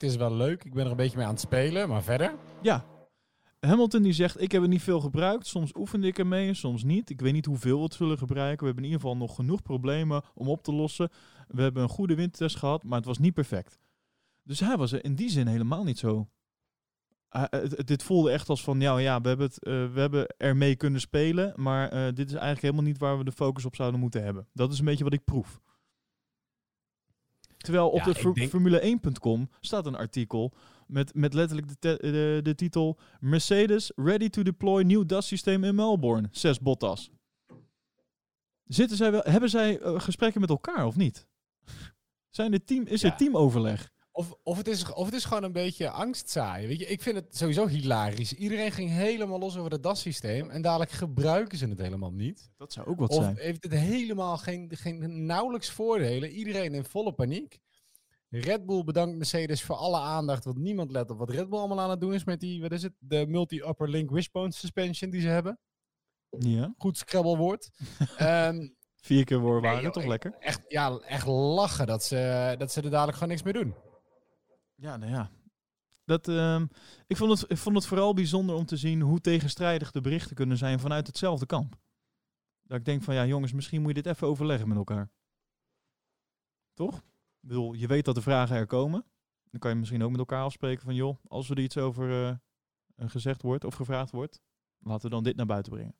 [0.00, 0.64] het is wel leuk.
[0.64, 2.34] Ik ben er een beetje mee aan het spelen, maar verder?
[2.62, 2.84] Ja.
[3.60, 5.46] Hamilton die zegt, ik heb het niet veel gebruikt.
[5.46, 7.10] Soms oefende ik ermee soms niet.
[7.10, 8.58] Ik weet niet hoeveel we het zullen gebruiken.
[8.58, 11.08] We hebben in ieder geval nog genoeg problemen om op te lossen.
[11.48, 13.78] We hebben een goede windtest gehad, maar het was niet perfect.
[14.42, 16.28] Dus hij was er in die zin helemaal niet zo.
[17.28, 20.26] Hij- het- dit voelde echt als van, ja, ja we, hebben het, eh, we hebben
[20.36, 21.52] ermee kunnen spelen.
[21.56, 24.46] Maar eh, dit is eigenlijk helemaal niet waar we de focus op zouden moeten hebben.
[24.52, 25.60] Dat is een beetje wat ik proef.
[27.60, 30.52] Terwijl op Ja, de ik Fu- denk- Formule1.com staat een artikel
[30.86, 35.74] met, met letterlijk de, de, de titel Mercedes ready to deploy new DAS systeem in
[35.74, 37.10] Melbourne, 6 Bottas.
[38.64, 41.26] Zitten zij wel, hebben zij eh, gesprekken met elkaar of niet?
[42.30, 43.10] Zijn team, is Ja.
[43.10, 43.90] er teamoverleg?
[44.20, 46.68] Of, of, het is, of het is gewoon een beetje angstzaaien.
[46.68, 48.32] Weet je, ik vind het sowieso hilarisch.
[48.32, 50.50] Iedereen ging helemaal los over het DAS-systeem.
[50.50, 52.50] En dadelijk gebruiken ze het helemaal niet.
[52.56, 53.36] Dat zou ook wat Of zijn.
[53.36, 56.30] heeft het helemaal geen, geen nauwelijks voordelen.
[56.30, 57.58] Iedereen in volle paniek.
[58.28, 60.44] Red Bull bedankt Mercedes voor alle aandacht.
[60.44, 62.72] Want niemand let op wat Red Bull allemaal aan het doen is met die, wat
[62.72, 62.92] is het?
[62.98, 65.58] De multi-upper link wishbone suspension die ze hebben.
[66.38, 67.70] Ja, Goed scrabblewoord.
[68.16, 68.68] Ehm
[69.02, 70.34] vier keer woord waren, toch lekker?
[70.38, 73.74] echt, ja, echt lachen dat ze, dat ze er dadelijk gewoon niks meer doen.
[74.80, 75.30] Ja, nou ja.
[76.04, 76.66] Dat, ehm,
[77.06, 80.36] ik, vond het, ik vond het vooral bijzonder om te zien hoe tegenstrijdig de berichten
[80.36, 81.78] kunnen zijn vanuit hetzelfde kamp.
[82.62, 85.10] Dat ik denk van ja jongens, misschien moet je dit even overleggen met elkaar.
[86.74, 86.96] Toch?
[86.96, 89.04] Ik bedoel, je weet dat de vragen er komen.
[89.50, 93.08] Dan kan je misschien ook met elkaar afspreken van joh, als er iets over eh,
[93.08, 94.40] gezegd wordt of gevraagd wordt,
[94.78, 95.96] laten we dan dit naar buiten brengen.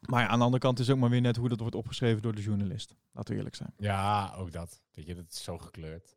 [0.00, 2.34] Maar aan de andere kant is ook maar weer net hoe dat wordt opgeschreven door
[2.34, 2.96] de journalist.
[3.12, 3.72] Laten we eerlijk zijn.
[3.76, 4.82] Ja, ook dat.
[4.90, 6.16] Weet je, dat is zo gekleurd.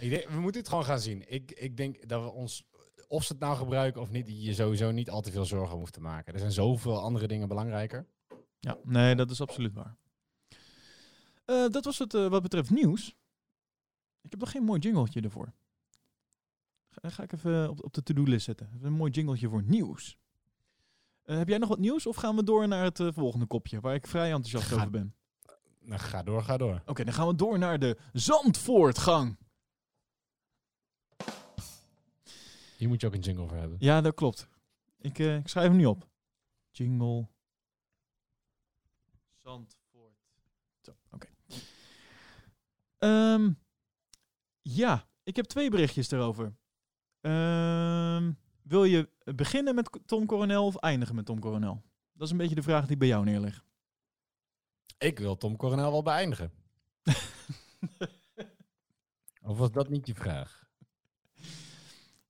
[0.00, 1.32] Ik denk, we moeten het gewoon gaan zien.
[1.32, 2.64] Ik, ik denk dat we ons,
[3.08, 5.92] of ze het nou gebruiken of niet, je sowieso niet al te veel zorgen hoeft
[5.92, 6.32] te maken.
[6.32, 8.06] Er zijn zoveel andere dingen belangrijker.
[8.60, 9.96] Ja, nee, dat is absoluut waar.
[11.44, 13.08] Eh, dat was het eh, wat betreft nieuws.
[14.22, 15.52] Ik heb nog geen mooi jingletje ervoor.
[16.88, 18.70] Ga, ga ik even op, op de to-do-list zetten.
[18.74, 20.16] Even een mooi jingletje voor nieuws.
[21.22, 23.94] Eh, heb jij nog wat nieuws of gaan we door naar het volgende kopje, waar
[23.94, 25.14] ik vrij enthousiast Ga- over ben?
[25.80, 26.82] Nou, ga door, ga door.
[26.86, 29.36] Oké, dan gaan we door naar de Zandvoortgang.
[32.76, 33.76] Hier moet je ook een jingle voor hebben.
[33.80, 34.48] Ja, dat klopt.
[34.98, 36.08] Ik, eh, ik schrijf hem niet op.
[36.70, 37.28] Jingle.
[39.34, 40.18] Zandvoort.
[40.80, 41.26] Zo, oké.
[42.98, 43.52] Ehm,
[44.62, 46.56] ja, ik heb twee berichtjes erover.
[47.20, 51.82] Ehm, wil je beginnen met Tom Coronel of eindigen met Tom Coronel?
[52.12, 53.64] Dat is een beetje de vraag die bij jou neerligt.
[54.98, 56.52] Ik wil Tom Coronel wel beëindigen.
[59.42, 60.65] Of was dat niet je vraag?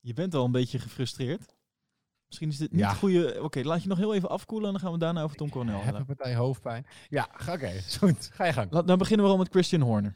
[0.07, 1.55] Je bent al een beetje gefrustreerd.
[2.27, 2.89] Misschien is dit niet Ja.
[2.89, 3.43] het goede...
[3.43, 5.75] Oké, laat je nog heel even afkoelen en dan gaan we daarna over Tom Coronel
[5.75, 6.01] Heb hebben.
[6.01, 6.87] een partij hoofdpijn?
[7.09, 7.67] Ja, ga- oké.
[7.67, 8.31] is goed.
[8.33, 8.71] Ga je gang.
[8.85, 10.15] Dan beginnen we al met Christian Horner.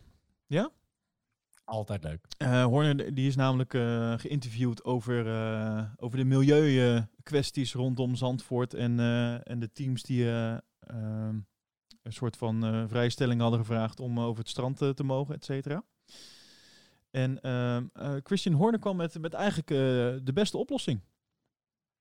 [1.64, 2.24] Altijd leuk.
[2.36, 9.00] Eh, Horner die is namelijk eh, geïnterviewd over, eh, over de milieukwesties rondom Zandvoort en,
[9.00, 11.38] eh, en de teams die eh, ehm,
[12.02, 15.44] een soort van eh, vrijstelling hadden gevraagd om over het strand eh, te mogen, et
[15.44, 15.82] cetera.
[17.10, 19.76] En ehm, eh, Christian Horner kwam met, met eigenlijk eh,
[20.24, 21.00] de beste oplossing,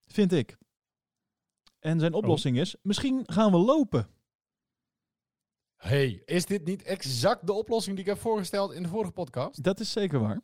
[0.08, 0.58] vind ik.
[1.80, 4.08] En zijn oplossing is, misschien gaan we lopen.
[5.76, 9.64] Hey, is dit niet exact de oplossing die ik heb voorgesteld in de vorige podcast?
[9.64, 10.42] Dat is zeker waar.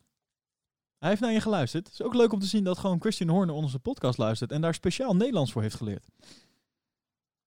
[0.98, 1.84] Hij heeft naar je geluisterd.
[1.86, 4.60] Het is ook leuk om te zien dat gewoon Christian Horner onze podcast luistert en
[4.60, 6.08] daar speciaal Nederlands voor heeft geleerd.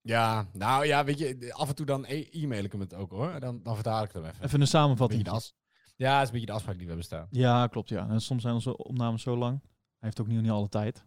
[0.02, 3.12] Ja, nou ja, weet je, af en toe dan e- e-mail ik hem het ook
[3.12, 3.40] hoor.
[3.40, 4.44] Dan, dan vertaal ik het hem even.
[4.44, 5.30] Even een samenvatting.
[6.00, 7.28] Ja, het is een beetje de afspraak die we hebben staan.
[7.32, 7.90] Ja, klopt.
[7.90, 8.10] Ja.
[8.10, 9.60] En soms zijn onze opnames zo lang.
[9.62, 9.70] Hij
[10.00, 11.06] heeft ook niet, niet alle tijd.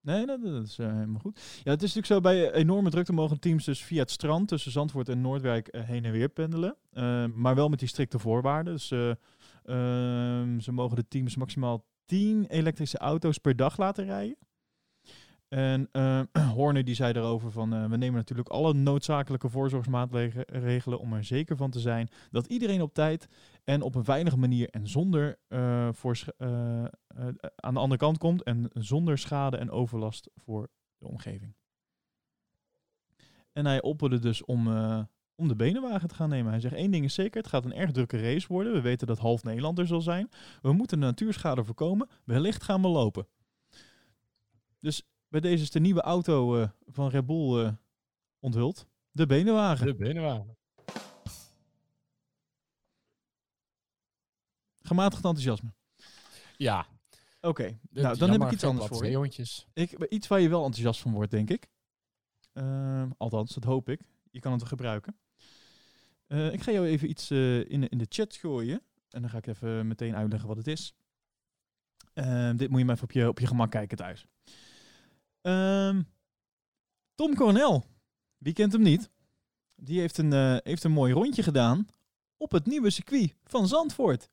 [0.00, 1.60] Nee, dat, dat is eh, helemaal goed.
[1.62, 4.72] Ja, het is natuurlijk zo, bij enorme drukte mogen teams dus via het strand tussen
[4.72, 6.76] Zandvoort en Noordwijk eh, heen en weer pendelen.
[6.90, 8.72] Eh, maar wel met die strikte voorwaarden.
[8.72, 9.10] Dus eh,
[9.64, 14.36] ehm, ze mogen de teams maximaal 10 elektrische auto's per dag laten rijden.
[15.52, 16.20] En eh,
[16.54, 21.56] Horner die zei erover van, eh, we nemen natuurlijk alle noodzakelijke voorzorgsmaatregelen om er zeker
[21.56, 23.28] van te zijn dat iedereen op tijd
[23.64, 26.22] en op een veilige manier en zonder eh, voor
[27.56, 31.54] aan de andere kant komt en zonder schade en overlast voor de omgeving.
[33.52, 34.66] En hij opperde dus om,
[35.34, 36.50] om de benenwagen te gaan nemen.
[36.50, 38.72] Hij zegt één ding is zeker, het gaat een erg drukke race worden.
[38.72, 40.28] We weten dat half Nederland er zal zijn.
[40.62, 42.08] We moeten de natuurschade voorkomen.
[42.24, 43.26] Wellicht gaan we lopen.
[44.80, 47.72] Dus bij deze is de nieuwe auto eh, van Red Bull eh,
[48.40, 48.86] onthuld.
[49.10, 49.86] De benenwagen.
[49.86, 50.56] De binnenwagen.
[54.82, 55.72] Gematigd enthousiasme.
[56.56, 56.86] Ja.
[57.40, 59.10] Oké, nou dan heb ik iets anders voor je.
[59.72, 61.68] Ik, iets waar je wel enthousiast van wordt, denk ik.
[62.52, 64.00] Ehm, althans, dat hoop ik.
[64.30, 65.16] Je kan het wel gebruiken.
[66.26, 68.82] Eh, ik ga jou even iets in, de- in de chat gooien.
[69.10, 70.94] En dan ga ik even meteen uitleggen wat het is.
[72.12, 74.26] Ehm, dit moet je maar even op je, op je gemak kijken thuis.
[75.42, 76.02] Ehm,
[77.14, 77.82] Tom Cornell.
[78.38, 79.10] Wie kent hem niet?
[79.74, 81.86] Die heeft een, eh, heeft een mooi rondje gedaan
[82.36, 84.28] op het nieuwe circuit van Zandvoort.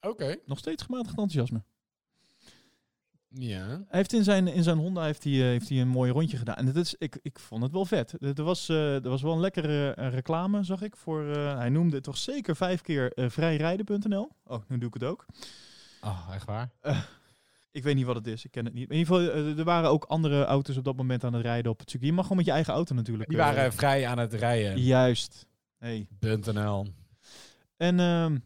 [0.00, 0.36] Oké.
[0.46, 1.62] Nog steeds gematigd enthousiasme.
[3.28, 3.66] Ja.
[3.66, 6.36] Hij heeft in zijn, in zijn Honda heeft hij, eh, heeft hij een mooi rondje
[6.36, 6.56] gedaan.
[6.56, 8.12] En dat is, ik, ik vond het wel vet.
[8.38, 10.96] Er was, eh, er was wel een lekkere reclame, zag ik.
[10.96, 14.30] Voor, hij noemde het toch zeker vijf keer vrijrijden.nl.
[14.44, 15.26] Oh, nu doe ik het ook.
[16.00, 16.70] Oh, echt waar?
[17.74, 18.90] Ik weet niet wat het is, ik ken het niet.
[18.90, 21.70] In ieder geval, eh, er waren ook andere auto's op dat moment aan het rijden
[21.72, 22.10] op het circuit.
[22.10, 23.28] Je mag gewoon met je eigen auto natuurlijk.
[23.28, 24.80] Die eh, waren vrij aan het rijden.
[24.80, 25.46] Juist.
[25.78, 26.08] Hey.
[26.20, 26.86] .nl.
[27.76, 28.38] En, ehm,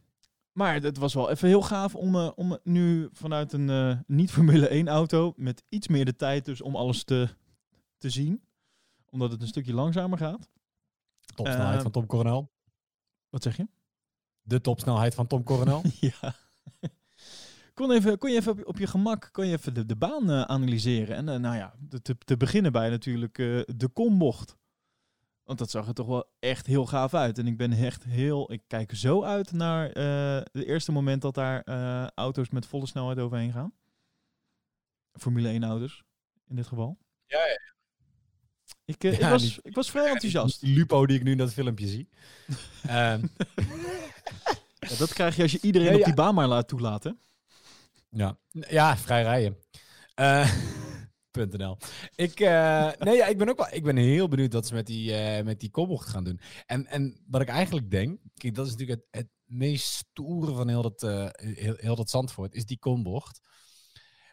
[0.53, 4.69] maar het was wel even heel gaaf om, eh, om nu vanuit een eh, niet-Formule
[4.75, 7.29] 1 auto met iets meer de tijd dus om alles te,
[7.99, 8.43] te zien.
[9.11, 10.49] Omdat het een stukje langzamer gaat.
[11.35, 12.51] Topsnelheid Eh, van Tom Coronel.
[13.31, 13.69] Wat zeg je?
[14.43, 15.83] De topsnelheid van Tom Coronel.
[16.01, 16.35] ja.
[17.79, 20.31] Kon, even, kon je even op, op je gemak kon je even de, de baan
[20.31, 21.17] eh, analyseren.
[21.17, 24.57] En eh, nou ja, de- te, te beginnen bij natuurlijk eh, de kombocht.
[25.45, 27.39] Want dat zag er toch wel echt heel gaaf uit.
[27.39, 28.53] En ik ben echt heel...
[28.53, 32.87] Ik kijk zo uit naar eh het eerste moment dat daar eh, auto's met volle
[32.87, 33.73] snelheid overheen gaan.
[35.13, 36.03] Formule 1 auto's,
[36.47, 36.99] in dit geval.
[37.27, 37.61] Ja, ja.
[38.85, 40.61] Ik, eh, ik, Ja, was, die- ik was vrij enthousiast.
[40.65, 42.09] Die Lupo die ik nu in dat filmpje zie.
[42.87, 43.27] Ehm,
[44.79, 46.05] Ja, dat krijg je als je iedereen op ja.
[46.05, 47.19] die baan maar laat toelaten.
[48.11, 48.39] Ja.
[48.51, 49.57] ja, vrij rijden.
[51.33, 51.79] .nl.
[52.15, 53.69] Ik, eh, nee, ja, ik ben ook wel.
[53.71, 56.41] Ik ben heel benieuwd wat ze met die, eh met die kombocht gaan doen.
[56.67, 60.69] En, en wat ik eigenlijk denk, kijk, dat is natuurlijk het, het meest stoere van
[60.69, 61.01] heel dat,
[61.37, 63.41] heel, heel dat Zandvoort, is die kombocht.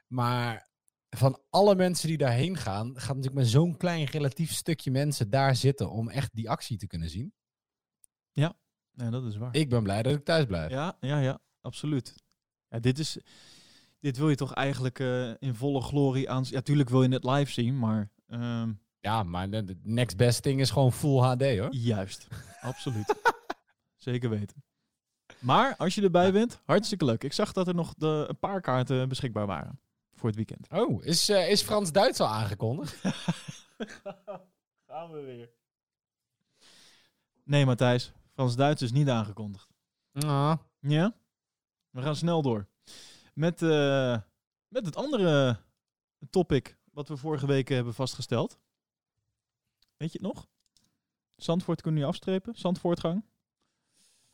[0.08, 0.70] Maar
[1.10, 5.56] van alle mensen die daarheen gaan, gaat natuurlijk maar zo'n klein relatief stukje mensen daar
[5.56, 7.34] zitten om echt die actie te kunnen zien.
[8.96, 9.56] Ja, dat is waar.
[9.56, 10.72] Ik ben blij dat ik thuis blijf.
[10.72, 12.24] Ja, ja, ja, absoluut.
[12.70, 13.18] Ja, dit is.
[14.06, 16.44] Dit wil je toch eigenlijk eh, in volle glorie aan.
[16.48, 18.10] Ja, tuurlijk wil je het live zien, maar.
[18.28, 21.74] ehm, Ja, maar de, next best thing is gewoon full HD hoor.
[21.76, 22.28] juist.
[22.62, 23.16] absoluut.
[23.96, 24.64] Zeker weten.
[25.40, 27.24] Maar als je erbij bent, hartstikke leuk.
[27.24, 29.80] Ik zag dat er nog de, een paar kaarten beschikbaar waren
[30.14, 30.68] voor het weekend.
[30.72, 32.96] Oh, is, eh, is Frans-Duits al aangekondigd?
[34.88, 35.50] Gaan we weer.
[37.44, 38.12] Nee, Matthijs.
[38.34, 39.68] Frans-Duits is niet aangekondigd.
[40.12, 41.16] Ah, Ja?
[41.90, 42.68] We gaan snel door.
[43.36, 44.18] Met, eh,
[44.68, 45.60] met het andere
[46.30, 48.60] topic wat we vorige week hebben vastgesteld.
[49.98, 50.48] Weet je het nog?
[51.36, 52.56] Zandvoort kunnen we nu afstrepen.
[52.56, 53.26] Zandvoortgang.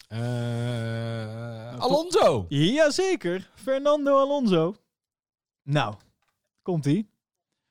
[0.08, 1.91] top.
[1.91, 2.45] Alonso!
[2.49, 3.52] Jazeker.
[3.56, 4.76] Fernando Alonso.
[5.62, 5.95] Nou,
[6.62, 7.10] komt-ie.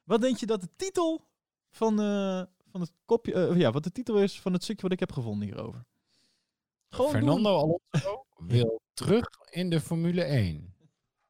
[0.02, 1.28] Wat denk je dat de titel
[1.70, 3.58] van, eh, van het kopje...
[3.58, 5.84] ja, wat de titel is van het stukje wat ik heb gevonden hierover?
[6.88, 7.20] Gewoon doen.
[7.20, 10.74] Fernando Alonso wil terug in de Formule 1.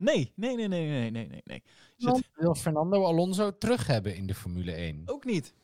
[0.01, 1.63] Nee, nee, nee, nee, nee, nee, nee, nee.
[1.97, 5.03] Zit Wil Fernando Alonso terug hebben in de Formule 1?
[5.05, 5.55] ook niet.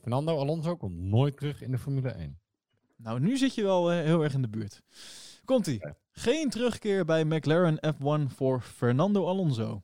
[0.00, 2.40] Fernando Alonso komt nooit terug in de Formule 1.
[2.96, 4.82] Nou, nu zit je wel eh, heel erg in de buurt.
[5.44, 5.94] Komt-ie.
[6.10, 9.82] Geen terugkeer bij McLaren F1 voor Fernando Alonso.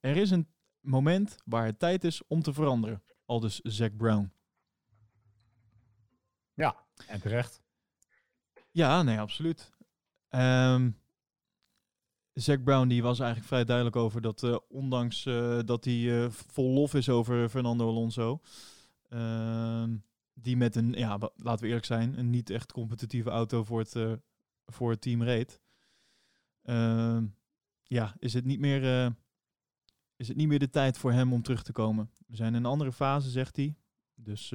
[0.00, 0.48] Er is een
[0.80, 3.02] moment waar het tijd is om te veranderen.
[3.26, 4.32] Aldus Zack Brown.
[6.54, 7.62] Ja, en terecht.
[8.70, 9.70] Ja, nee, absoluut.
[10.28, 10.90] Ehm,
[12.38, 16.30] Zack Brown die was eigenlijk vrij duidelijk over dat eh, ondanks eh, dat hij eh,
[16.30, 18.40] vol lof is over Fernando Alonso,
[19.08, 19.96] ehm,
[20.34, 24.20] die met een, ja, laten we eerlijk zijn, een niet echt competitieve auto voor het,
[24.66, 25.60] voor het team reed.
[26.62, 27.26] Ehm,
[27.82, 29.14] ja, is het, niet meer,
[30.16, 32.10] is het niet meer de tijd voor hem om terug te komen.
[32.26, 33.76] We zijn in een andere fase, zegt hij.
[34.14, 34.48] Dus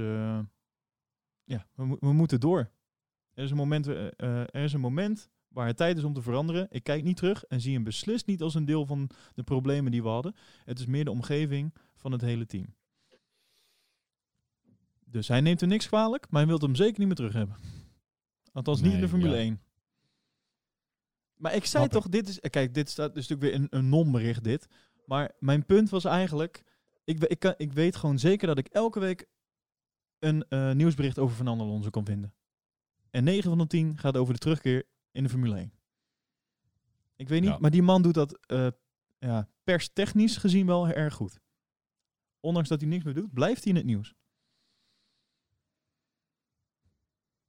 [1.43, 2.71] ja, we, we moeten door.
[3.33, 6.67] Er is, een moment, er is een moment waar het tijd is om te veranderen.
[6.69, 9.91] Ik kijk niet terug en zie hem beslist niet als een deel van de problemen
[9.91, 10.35] die we hadden.
[10.63, 12.75] Het is meer de omgeving van het hele team.
[15.05, 17.57] Dus hij neemt er niks kwalijk, maar hij wil hem zeker niet meer terug hebben.
[18.51, 19.41] Althans niet in de Formule ja.
[19.41, 19.61] 1.
[21.35, 24.43] Maar ik zei toch, dit is, kijk, dit staat dus natuurlijk weer een, een non-bericht
[24.43, 24.67] dit.
[25.05, 26.63] Maar mijn punt was eigenlijk,
[27.03, 29.27] ik, ik, kan, ik weet gewoon zeker dat ik elke week
[30.19, 32.33] een eh, nieuwsbericht over Fernando Alonso kan vinden.
[33.09, 35.73] En 9 van de 10 gaat over de terugkeer in de Formule 1.
[37.15, 37.57] Ik weet niet, Ja.
[37.57, 38.67] maar die man doet dat eh
[39.19, 41.39] ja, perstechnisch gezien wel erg goed.
[42.39, 44.13] Ondanks dat hij niks meer doet, blijft hij in het nieuws.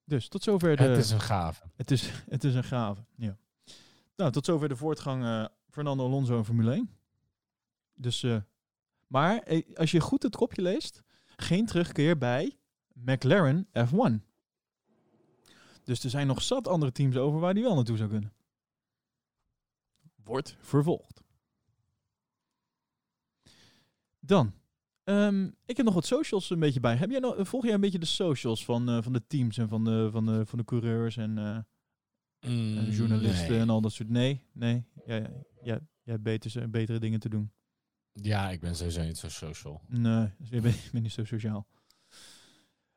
[0.04, 0.82] Dus tot zover de...
[0.82, 1.62] Het is een gave.
[1.74, 3.36] Het is, het is een gave, ja.
[4.16, 6.90] Nou, tot zover de voortgang eh, Fernando Alonso in Formule 1.
[7.94, 8.40] Dus, eh,
[9.06, 11.02] maar als je goed het kopje leest,
[11.36, 12.58] geen terugkeer bij
[12.94, 14.24] McLaren F1.
[15.84, 18.32] Dus er zijn nog zat andere teams over waar die wel naartoe zou kunnen.
[20.24, 21.22] Wordt vervolgd.
[24.20, 24.54] Dan,
[25.04, 26.96] ehm, ik heb nog wat socials een beetje bij.
[26.96, 29.68] Heb jij nog, volg jij een beetje de socials van, eh, van de teams en
[29.68, 31.66] van de, van de, van de coureurs en...
[32.46, 33.60] Mm, en journalisten nee.
[33.60, 34.08] en al dat soort.
[34.08, 34.84] Nee, nee.
[35.06, 35.28] Ja,
[35.62, 37.52] jij hebt beter, betere dingen te doen.
[38.12, 39.82] Ja, ik ben sowieso niet zo social.
[39.88, 41.66] Nee, dus bent, je bent niet zo sociaal.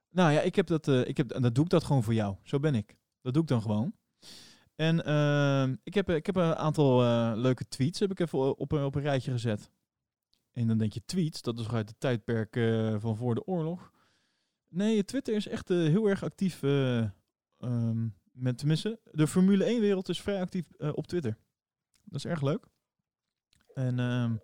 [0.10, 2.36] Nou ja, ik heb dat, eh, ik heb, dat doe ik dat gewoon voor jou.
[2.44, 2.98] Zo ben ik.
[3.22, 3.94] Dat doe ik dan gewoon.
[4.76, 8.72] En ehm, ik, heb, ik heb een aantal eh, leuke tweets heb ik even op,
[8.72, 9.72] een- op een rijtje gezet.
[10.52, 13.92] En dan denk je tweets, dat is uit het tijdperk eh, van voor de oorlog.
[14.70, 16.64] Nee, Twitter is echt eh, heel erg actief.
[16.64, 16.98] eh,
[17.60, 21.38] ehm, met tenminste, de Formule 1 wereld is vrij actief eh, op Twitter.
[22.04, 22.66] Dat is erg leuk.
[23.74, 24.36] En ehm,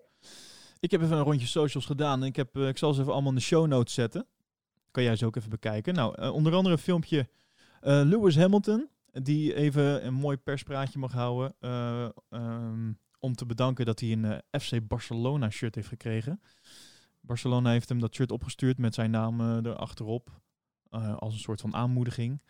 [0.80, 2.24] ik heb even een rondje socials gedaan.
[2.24, 4.28] Ik, heb, eh, ik zal ze even allemaal in de show notes zetten.
[4.94, 5.94] Kan jij ze ook even bekijken.
[5.94, 7.30] Nou, eh, onder andere een filmpje
[7.82, 8.90] eh, Lewis Hamilton.
[9.12, 11.56] Die even een mooi perspraatje mag houden.
[11.60, 16.42] eh, ehm, om te bedanken dat hij een FC Barcelona shirt heeft gekregen.
[17.22, 20.42] Barcelona heeft hem dat shirt opgestuurd met zijn naam erachterop.
[21.18, 22.42] als een soort van aanmoediging.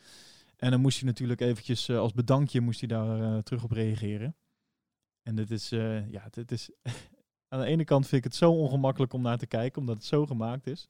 [0.58, 4.36] En dan moest hij natuurlijk eventjes als bedankje moest hij daar terug op reageren.
[5.22, 5.70] En dit is,
[6.10, 6.70] ja, dit is...
[7.50, 10.06] aan de ene kant vind ik het zo ongemakkelijk om naar te kijken, omdat het
[10.06, 10.90] zo gemaakt is.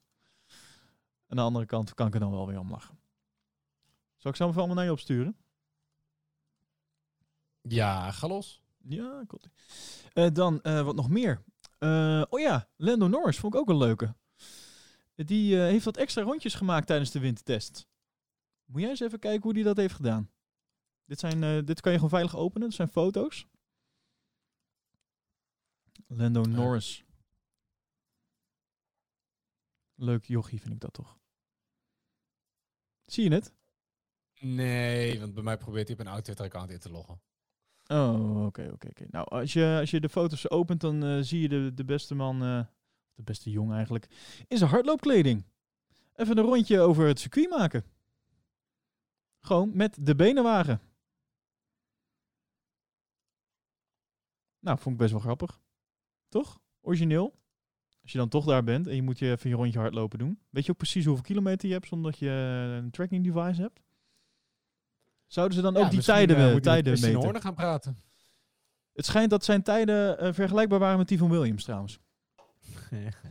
[1.26, 2.98] Aan de andere kant kan ik er dan wel weer om lachen.
[4.16, 5.36] Zal ik ze allemaal naar je opsturen?
[7.60, 8.62] Ja, ga los.
[8.82, 9.48] Ja, komt
[10.12, 11.42] eh Dan, eh, wat nog meer?
[11.78, 14.14] Eh, oh ja, Lando Norris vond ik ook een leuke.
[15.14, 17.86] Die heeft wat extra rondjes gemaakt tijdens de wintertest.
[18.64, 20.30] Moet jij eens even kijken hoe die dat heeft gedaan.
[21.04, 22.68] Dit, zijn, dit kan je gewoon veilig openen.
[22.68, 23.46] Dat zijn foto's.
[26.06, 27.04] Lando Norris.
[29.94, 31.18] Leuk jochie vind ik dat toch.
[33.04, 33.52] Zie je het?
[34.40, 37.20] Nee, want bij mij probeert hij op een oud Twitter-account in te loggen.
[37.86, 38.88] Oh, oké, oké.
[39.10, 42.14] Nou, als je, als je de foto's opent, dan eh, zie je de, de beste
[42.14, 42.66] man, eh,
[43.14, 44.06] de beste jong eigenlijk,
[44.48, 45.44] in zijn hardloopkleding.
[46.14, 47.84] Even een rondje over het circuit maken.
[49.38, 50.80] Gewoon met de benenwagen.
[54.58, 55.60] Nou, vond ik best wel grappig.
[56.28, 56.60] Toch?
[56.80, 57.34] Origineel.
[58.04, 60.38] Als je dan toch daar bent en je moet je even je rondje hardlopen doen.
[60.50, 63.60] Weet je ook precies hoeveel kilometer je hebt zonder dat je eh, een tracking device
[63.60, 63.80] hebt?
[65.26, 67.14] Zouden ze dan ook die tijden, uh, tijden meten?
[67.14, 67.96] Horner gaan praten.
[68.92, 71.98] Het schijnt dat zijn tijden eh, vergelijkbaar waren met die van Williams trouwens.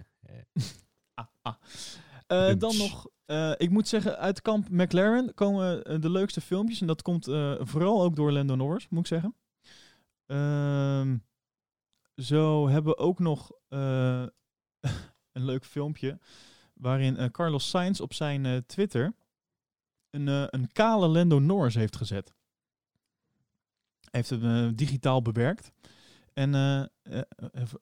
[1.15, 1.25] Ah,
[2.27, 2.59] ah.
[2.59, 3.07] Dan nog,
[3.57, 6.81] ik moet zeggen, uit kamp McLaren komen de leukste filmpjes.
[6.81, 7.25] En dat komt
[7.59, 9.35] vooral ook door Lando Norris, moet ik zeggen.
[10.25, 11.17] Ehm,
[12.15, 13.51] zo hebben we ook nog
[15.31, 16.19] een leuk filmpje.
[16.73, 19.15] Waarin eh, Carlos Sainz op zijn eh, Twitter
[20.09, 22.33] een, eh, een kale Lando Norris heeft gezet.
[24.11, 25.71] Heeft hem digitaal bewerkt.
[26.33, 26.89] En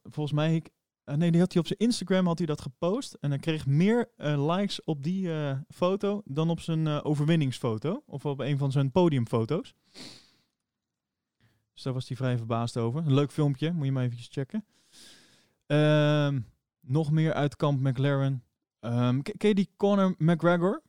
[0.03, 0.63] volgens mij,
[1.05, 3.13] nee, die had hij op zijn Instagram had hij dat gepost.
[3.13, 5.29] En hij kreeg meer likes op die
[5.69, 8.03] foto dan op zijn overwinningsfoto.
[8.05, 9.73] Of op een van zijn podiumfoto's.
[11.73, 13.05] Dus daar was hij vrij verbaasd over.
[13.05, 14.65] Een leuk filmpje, moet je maar eventjes checken.
[15.65, 16.39] Ehm,
[16.81, 18.43] nog meer uit kamp McLaren.
[18.79, 20.81] Ehm, ke- ken je die Conor McGregor?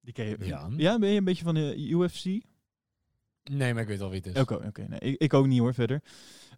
[0.00, 0.36] Die ken je.
[0.40, 0.68] Ja.
[0.76, 2.24] Ja, ben je een beetje van de UFC?
[2.24, 4.40] Nee, maar ik weet wel wie het is.
[4.42, 4.82] Oké, oké.
[4.88, 6.02] nee, ik, ik ook niet hoor, verder.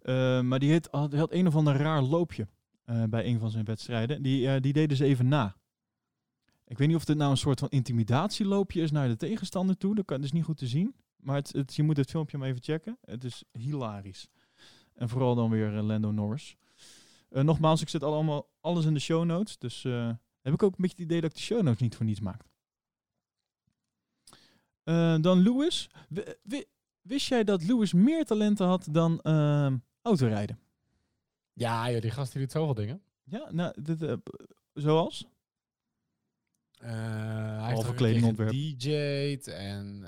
[0.02, 2.48] Eh, maar die had, had, had een of ander raar loopje
[2.84, 4.22] eh, bij een van zijn wedstrijden.
[4.22, 5.56] Die, eh, die deden ze even na.
[6.66, 9.94] Ik weet niet of dit nou een soort van intimidatieloopje is naar de tegenstander toe.
[9.94, 10.94] Dat kan dus niet goed te zien.
[11.16, 12.98] Maar het, het, je moet het filmpje maar even checken.
[13.04, 14.28] Het is hilarisch.
[14.94, 16.56] En vooral dan weer eh, Lando Norris.
[17.34, 19.58] Eh, nogmaals, ik zet allemaal alles in de show notes.
[19.58, 20.10] Dus eh,
[20.40, 22.20] heb ik ook een beetje het idee dat ik de show notes niet voor niets
[22.20, 22.42] maak.
[24.82, 25.90] Eh, dan Lewis.
[26.08, 26.64] Wi- wi-
[27.00, 30.58] wist jij dat Lewis meer talenten had dan ehm, autorijden?
[31.52, 33.02] Ja, joh, die gast die doet zoveel dingen.
[33.22, 34.16] Ja, nou, dit,
[34.72, 35.26] zoals?
[36.78, 40.00] Eh, hij heeft ook een DJ'd en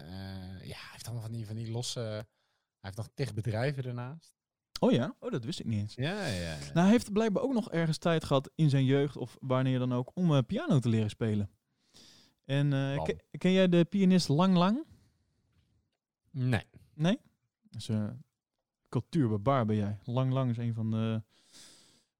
[0.62, 2.00] ja, hij heeft allemaal van die, van die losse...
[2.00, 4.35] Hij heeft nog tig bedrijven ernaast.
[4.80, 5.14] Oh ja?
[5.20, 5.94] Oh, dat wist ik niet eens.
[5.94, 6.56] Ja, ja, ja.
[6.58, 9.92] Nou, hij heeft blijkbaar ook nog ergens tijd gehad in zijn jeugd of wanneer dan
[9.92, 11.50] ook om eh, piano te leren spelen.
[12.44, 14.84] En eh, ken, ken jij de pianist Lang Lang?
[16.30, 16.64] Nee.
[16.94, 17.18] Nee?
[17.62, 18.24] Dat is een
[18.88, 19.98] cultuurbarbaar ben jij.
[20.04, 21.22] Lang Lang is een van de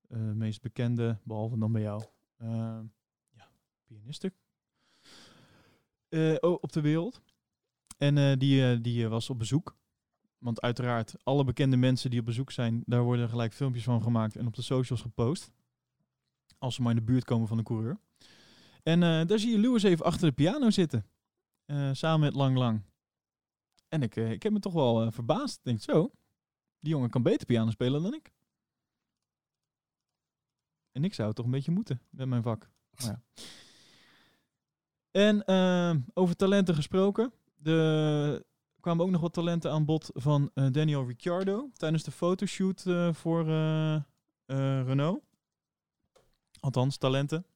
[0.08, 2.02] eh, meest bekende, behalve dan bij jou,
[2.36, 2.78] eh,
[3.30, 3.48] ja,
[3.84, 4.34] pianisten
[6.08, 7.20] eh, op de wereld.
[7.98, 9.76] En eh, die, eh, die eh, was op bezoek.
[10.38, 14.36] Want uiteraard, alle bekende mensen die op bezoek zijn, daar worden gelijk filmpjes van gemaakt
[14.36, 15.50] en op de socials gepost.
[16.58, 17.98] Als ze maar in de buurt komen van de coureur.
[18.82, 21.06] En eh, daar zie je Lewis even achter de piano zitten.
[21.64, 22.82] eh, samen met Lang Lang.
[23.88, 25.56] En ik, eh, ik heb me toch wel verbaasd.
[25.56, 26.10] Ik denk zo,
[26.80, 28.32] die jongen kan beter piano spelen dan ik.
[30.92, 32.68] En ik zou het toch een beetje moeten met mijn vak.
[32.96, 33.22] Maar ja.
[35.10, 35.44] En
[36.14, 37.32] over talenten gesproken.
[37.62, 38.44] Er
[38.86, 43.12] kwamen ook nog wat talenten aan bod van eh, Daniel Ricciardo tijdens de fotoshoot eh,
[43.12, 44.00] voor eh,
[44.86, 45.22] Renault.
[46.60, 47.46] Althans, talenten.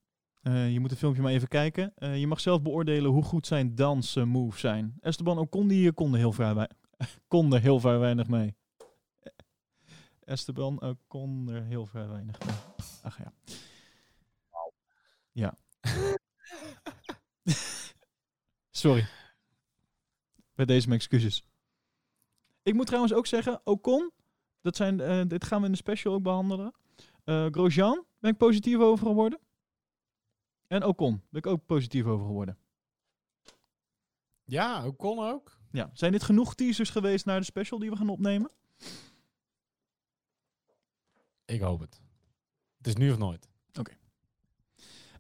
[0.43, 1.93] Je moet het filmpje maar even kijken.
[2.18, 4.97] Je mag zelf beoordelen hoe goed zijn dansmoves zijn.
[5.01, 6.68] Esteban Ocon die eh, kon er heel vrij,
[7.28, 8.55] kon er heel vrij weinig mee.
[10.24, 12.57] Esteban Ocon er heel vrij weinig mee.
[13.03, 13.33] Ach ja.
[15.33, 15.59] Ja.
[18.70, 19.20] Sorry.
[20.61, 21.44] Bij deze mijn excuses.
[22.62, 24.11] Ik moet trouwens ook zeggen, Ocon,
[24.61, 26.74] dat zijn, eh, dit gaan we in de special ook behandelen.
[27.24, 29.40] Eh Grosjean ben ik positief over geworden.
[30.66, 32.58] En Ocon ben ik ook positief over geworden.
[34.44, 35.58] Ja, ook kon ook.
[35.70, 38.50] Ja, zijn dit genoeg teasers geweest naar de special die we gaan opnemen?
[41.44, 42.00] Ik hoop het.
[42.76, 43.48] Het is nu of nooit.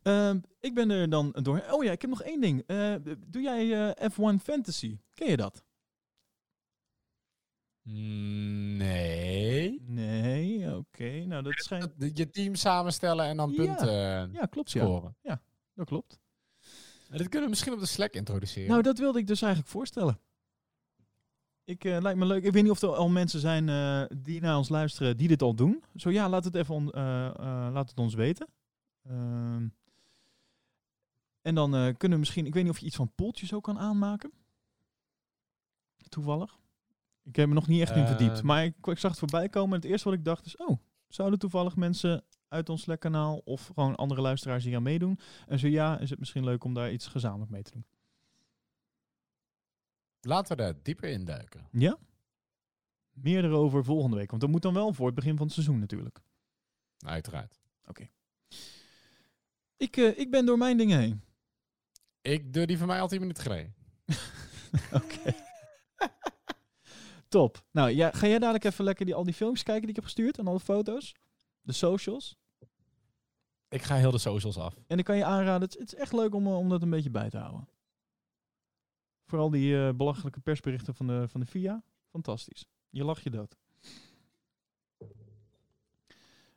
[0.02, 1.62] Ehm, ik ben er dan door.
[1.70, 2.62] Oh ja, ik heb nog één ding.
[2.66, 2.94] Eh,
[3.26, 4.98] doe jij eh, F1 Fantasy?
[5.14, 5.64] Ken je dat?
[7.82, 9.82] Nee.
[9.86, 11.24] Nee, oké.
[11.26, 11.92] Nou, dat schijnt...
[11.96, 13.56] Dat- Je team samenstellen en dan Ja.
[13.64, 14.82] punten Ja, klopt ja.
[14.84, 15.16] scoren.
[15.74, 16.18] Dat klopt.
[17.10, 18.68] En dit kunnen we misschien op de Slack introduceren.
[18.70, 20.20] Nou, dat wilde ik dus eigenlijk voorstellen.
[21.64, 22.44] Ik, eh, lijkt me leuk.
[22.44, 25.42] Ik weet niet of er al mensen zijn eh, die naar ons luisteren die dit
[25.42, 25.82] al doen.
[25.96, 26.90] Zo ja, laat het even on-
[27.72, 28.48] laat het ons weten.
[31.42, 33.62] En dan eh, kunnen we misschien, ik weet niet of je iets van poeltjes ook
[33.64, 34.32] kan aanmaken.
[36.08, 36.58] Toevallig.
[37.22, 38.08] Ik heb me nog niet echt in Eh.
[38.08, 38.42] verdiept.
[38.42, 39.74] Maar ik, ik zag het voorbij komen.
[39.74, 40.78] En het eerste wat ik dacht is, oh,
[41.08, 45.18] zouden toevallig mensen uit ons Slack-kanaal of gewoon andere luisteraars hier aan meedoen?
[45.46, 47.84] En zo ja, is het misschien leuk om daar iets gezamenlijk mee te doen.
[50.20, 51.68] Laten we daar dieper in duiken.
[51.72, 51.98] Ja?
[53.12, 54.30] Meer erover volgende week.
[54.30, 56.20] Want dat moet dan wel voor het begin van het seizoen natuurlijk.
[56.98, 57.58] Uiteraard.
[59.76, 61.22] Ik, eh, ik ben door mijn dingen heen.
[62.22, 63.74] Ik doe die van mij al 10 minuten geleden.
[65.02, 65.34] Oké.
[67.28, 67.64] Top.
[67.70, 70.04] Nou, ja, ga jij dadelijk even lekker die, al die filmpjes kijken die ik heb
[70.04, 71.14] gestuurd en alle foto's?
[71.60, 72.36] De socials.
[73.68, 74.76] Ik ga heel de socials af.
[74.86, 76.90] En ik kan je aanraden, het, het is echt leuk om, eh, om dat een
[76.90, 77.68] beetje bij te houden.
[79.24, 81.82] Vooral die eh, belachelijke persberichten van de, van de FIA.
[82.10, 82.66] Fantastisch.
[82.88, 83.56] Je lacht je dood.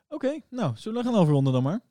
[0.07, 1.81] Oké, nou, zullen we gaan afronden dan maar?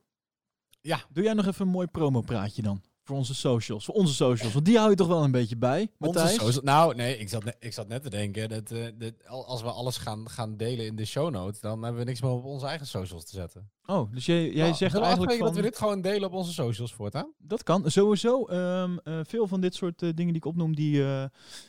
[0.81, 1.05] Ja.
[1.11, 2.83] Doe jij nog even een mooi promopraatje dan?
[3.05, 3.85] Voor onze socials.
[3.85, 4.53] Voor onze socials.
[4.53, 6.31] Want die hou je toch wel een beetje bij, Onze Matthijs?
[6.31, 9.71] socials- nou, nee, ik zat, net, ik zat net te denken dat, eh, als we
[9.71, 12.67] alles gaan, gaan delen in de show notes, dan hebben we niks meer op onze
[12.67, 13.71] eigen socials te zetten.
[13.87, 15.47] Oh, dus jij, jij Nou, zegt eigenlijk van...
[15.47, 17.33] dat we dit gewoon delen op onze socials voortaan?
[17.39, 17.91] Dat kan.
[17.91, 18.91] Sowieso, eh,
[19.23, 21.05] veel van dit soort eh, dingen die ik opnoem, die,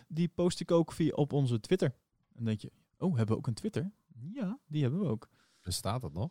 [0.07, 1.87] die post ik ook via op onze Twitter.
[1.87, 3.91] En dan denk je, oh, hebben we ook een Twitter?
[4.33, 5.29] Ja, die hebben we ook.
[5.61, 6.29] Bestaat dat nog?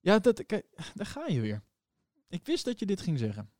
[0.00, 1.62] Ja, dat, kijk, daar ga je weer.
[2.28, 3.50] Ik wist dat je dit ging zeggen.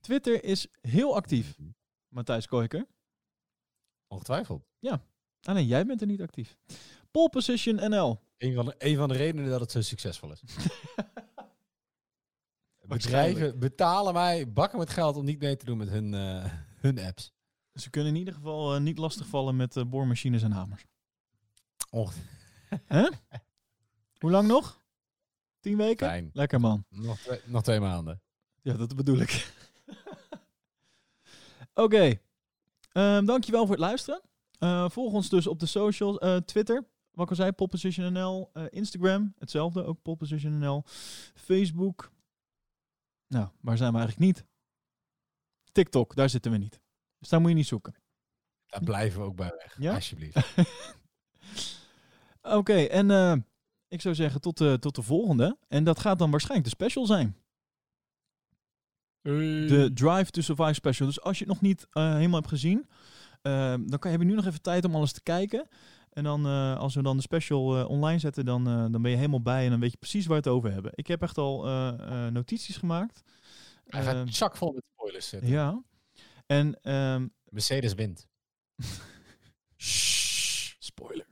[0.00, 1.58] Twitter is heel actief,
[2.08, 2.86] Matthijs Koiker.
[4.06, 4.68] Ongetwijfeld.
[5.42, 6.56] Alleen jij bent er niet actief.
[7.10, 8.20] Pole Position NL.
[8.38, 10.42] Een van, de, een van de redenen dat het zo succesvol is.
[12.86, 16.44] Bedrijven betalen mij bakken met geld om niet mee te doen met hun, eh,
[16.74, 17.32] hun apps.
[17.74, 20.86] Ze kunnen in ieder geval eh, niet lastigvallen met eh, boormachines en hamers.
[21.90, 22.14] Och,
[24.18, 24.80] Hoe lang nog?
[25.60, 26.06] Tien weken?
[26.06, 26.30] fijn.
[26.32, 26.84] Lekker man.
[26.88, 28.22] Nog twee, nog twee maanden.
[28.62, 29.52] Ja, dat bedoel ik.
[31.74, 32.20] Oké.
[32.92, 34.20] Ehm, dankjewel voor het luisteren.
[34.58, 36.18] Eh, volg ons dus op de socials.
[36.18, 38.50] eh, Twitter, wat ik al zei, poppositionnl.
[38.52, 40.82] eh Instagram, hetzelfde, ook poppositionnl.
[41.34, 42.10] Facebook.
[43.26, 44.46] Nou, waar zijn we eigenlijk niet?
[45.72, 46.80] TikTok, daar zitten we niet.
[47.18, 47.94] Dus daar moet je niet zoeken.
[48.66, 49.76] Daar blijven we ook bij weg.
[49.78, 49.94] Ja?
[49.94, 50.54] Alsjeblieft.
[52.42, 53.44] Oké, en
[53.88, 55.56] ik zou zeggen tot de, tot de volgende.
[55.68, 57.36] En dat gaat dan waarschijnlijk de special zijn.
[59.22, 61.06] De Drive to Survive special.
[61.06, 62.88] Dus als je het nog niet eh, helemaal hebt gezien,
[63.42, 65.68] eh, dan kan, heb je nu nog even tijd om alles te kijken.
[66.10, 69.10] En dan, eh, als we dan de special eh, online zetten, dan, eh, dan ben
[69.10, 70.92] je helemaal bij en dan weet je precies waar we het over hebben.
[70.94, 71.88] Ik heb echt al eh,
[72.26, 73.22] eh, notities gemaakt.
[73.86, 75.48] Hij Ehm, gaat chakvol met spoilers zitten.
[75.50, 75.82] ja.
[76.46, 78.26] En ehm, Mercedes wint.
[80.78, 81.26] Spoiler.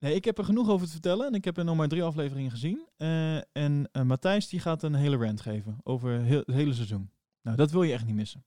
[0.00, 1.26] Nee, ik heb er genoeg over te vertellen.
[1.26, 2.88] En ik heb er nog maar drie afleveringen gezien.
[2.96, 7.10] Eh, en eh, Matthijs die gaat een hele rant geven over heel, het hele seizoen.
[7.42, 8.44] Nou, dat wil je echt niet missen.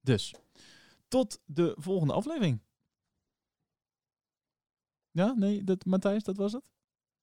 [0.00, 0.34] Dus,
[1.08, 2.60] tot de volgende aflevering.
[5.10, 6.62] Ja, nee, dat, Matthijs, dat was het?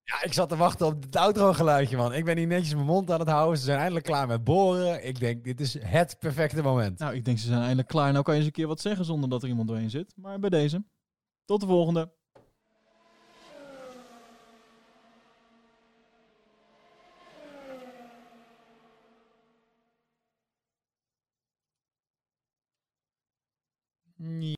[0.04, 2.14] Ja, ik zat te wachten op het outro geluidje, man.
[2.14, 3.58] Ik ben hier netjes mijn mond aan het houden.
[3.58, 5.06] Ze zijn eindelijk klaar met boren.
[5.08, 7.00] Ik denk, dit is het perfecte moment.
[7.00, 8.12] Nou, ik denk ze zijn eindelijk klaar.
[8.12, 10.14] Nou kan je eens een keer wat zeggen zonder dat er iemand doorheen zit.
[10.18, 10.84] Maar bij deze.
[11.46, 12.12] Tot de volgende.
[24.26, 24.46] Nie.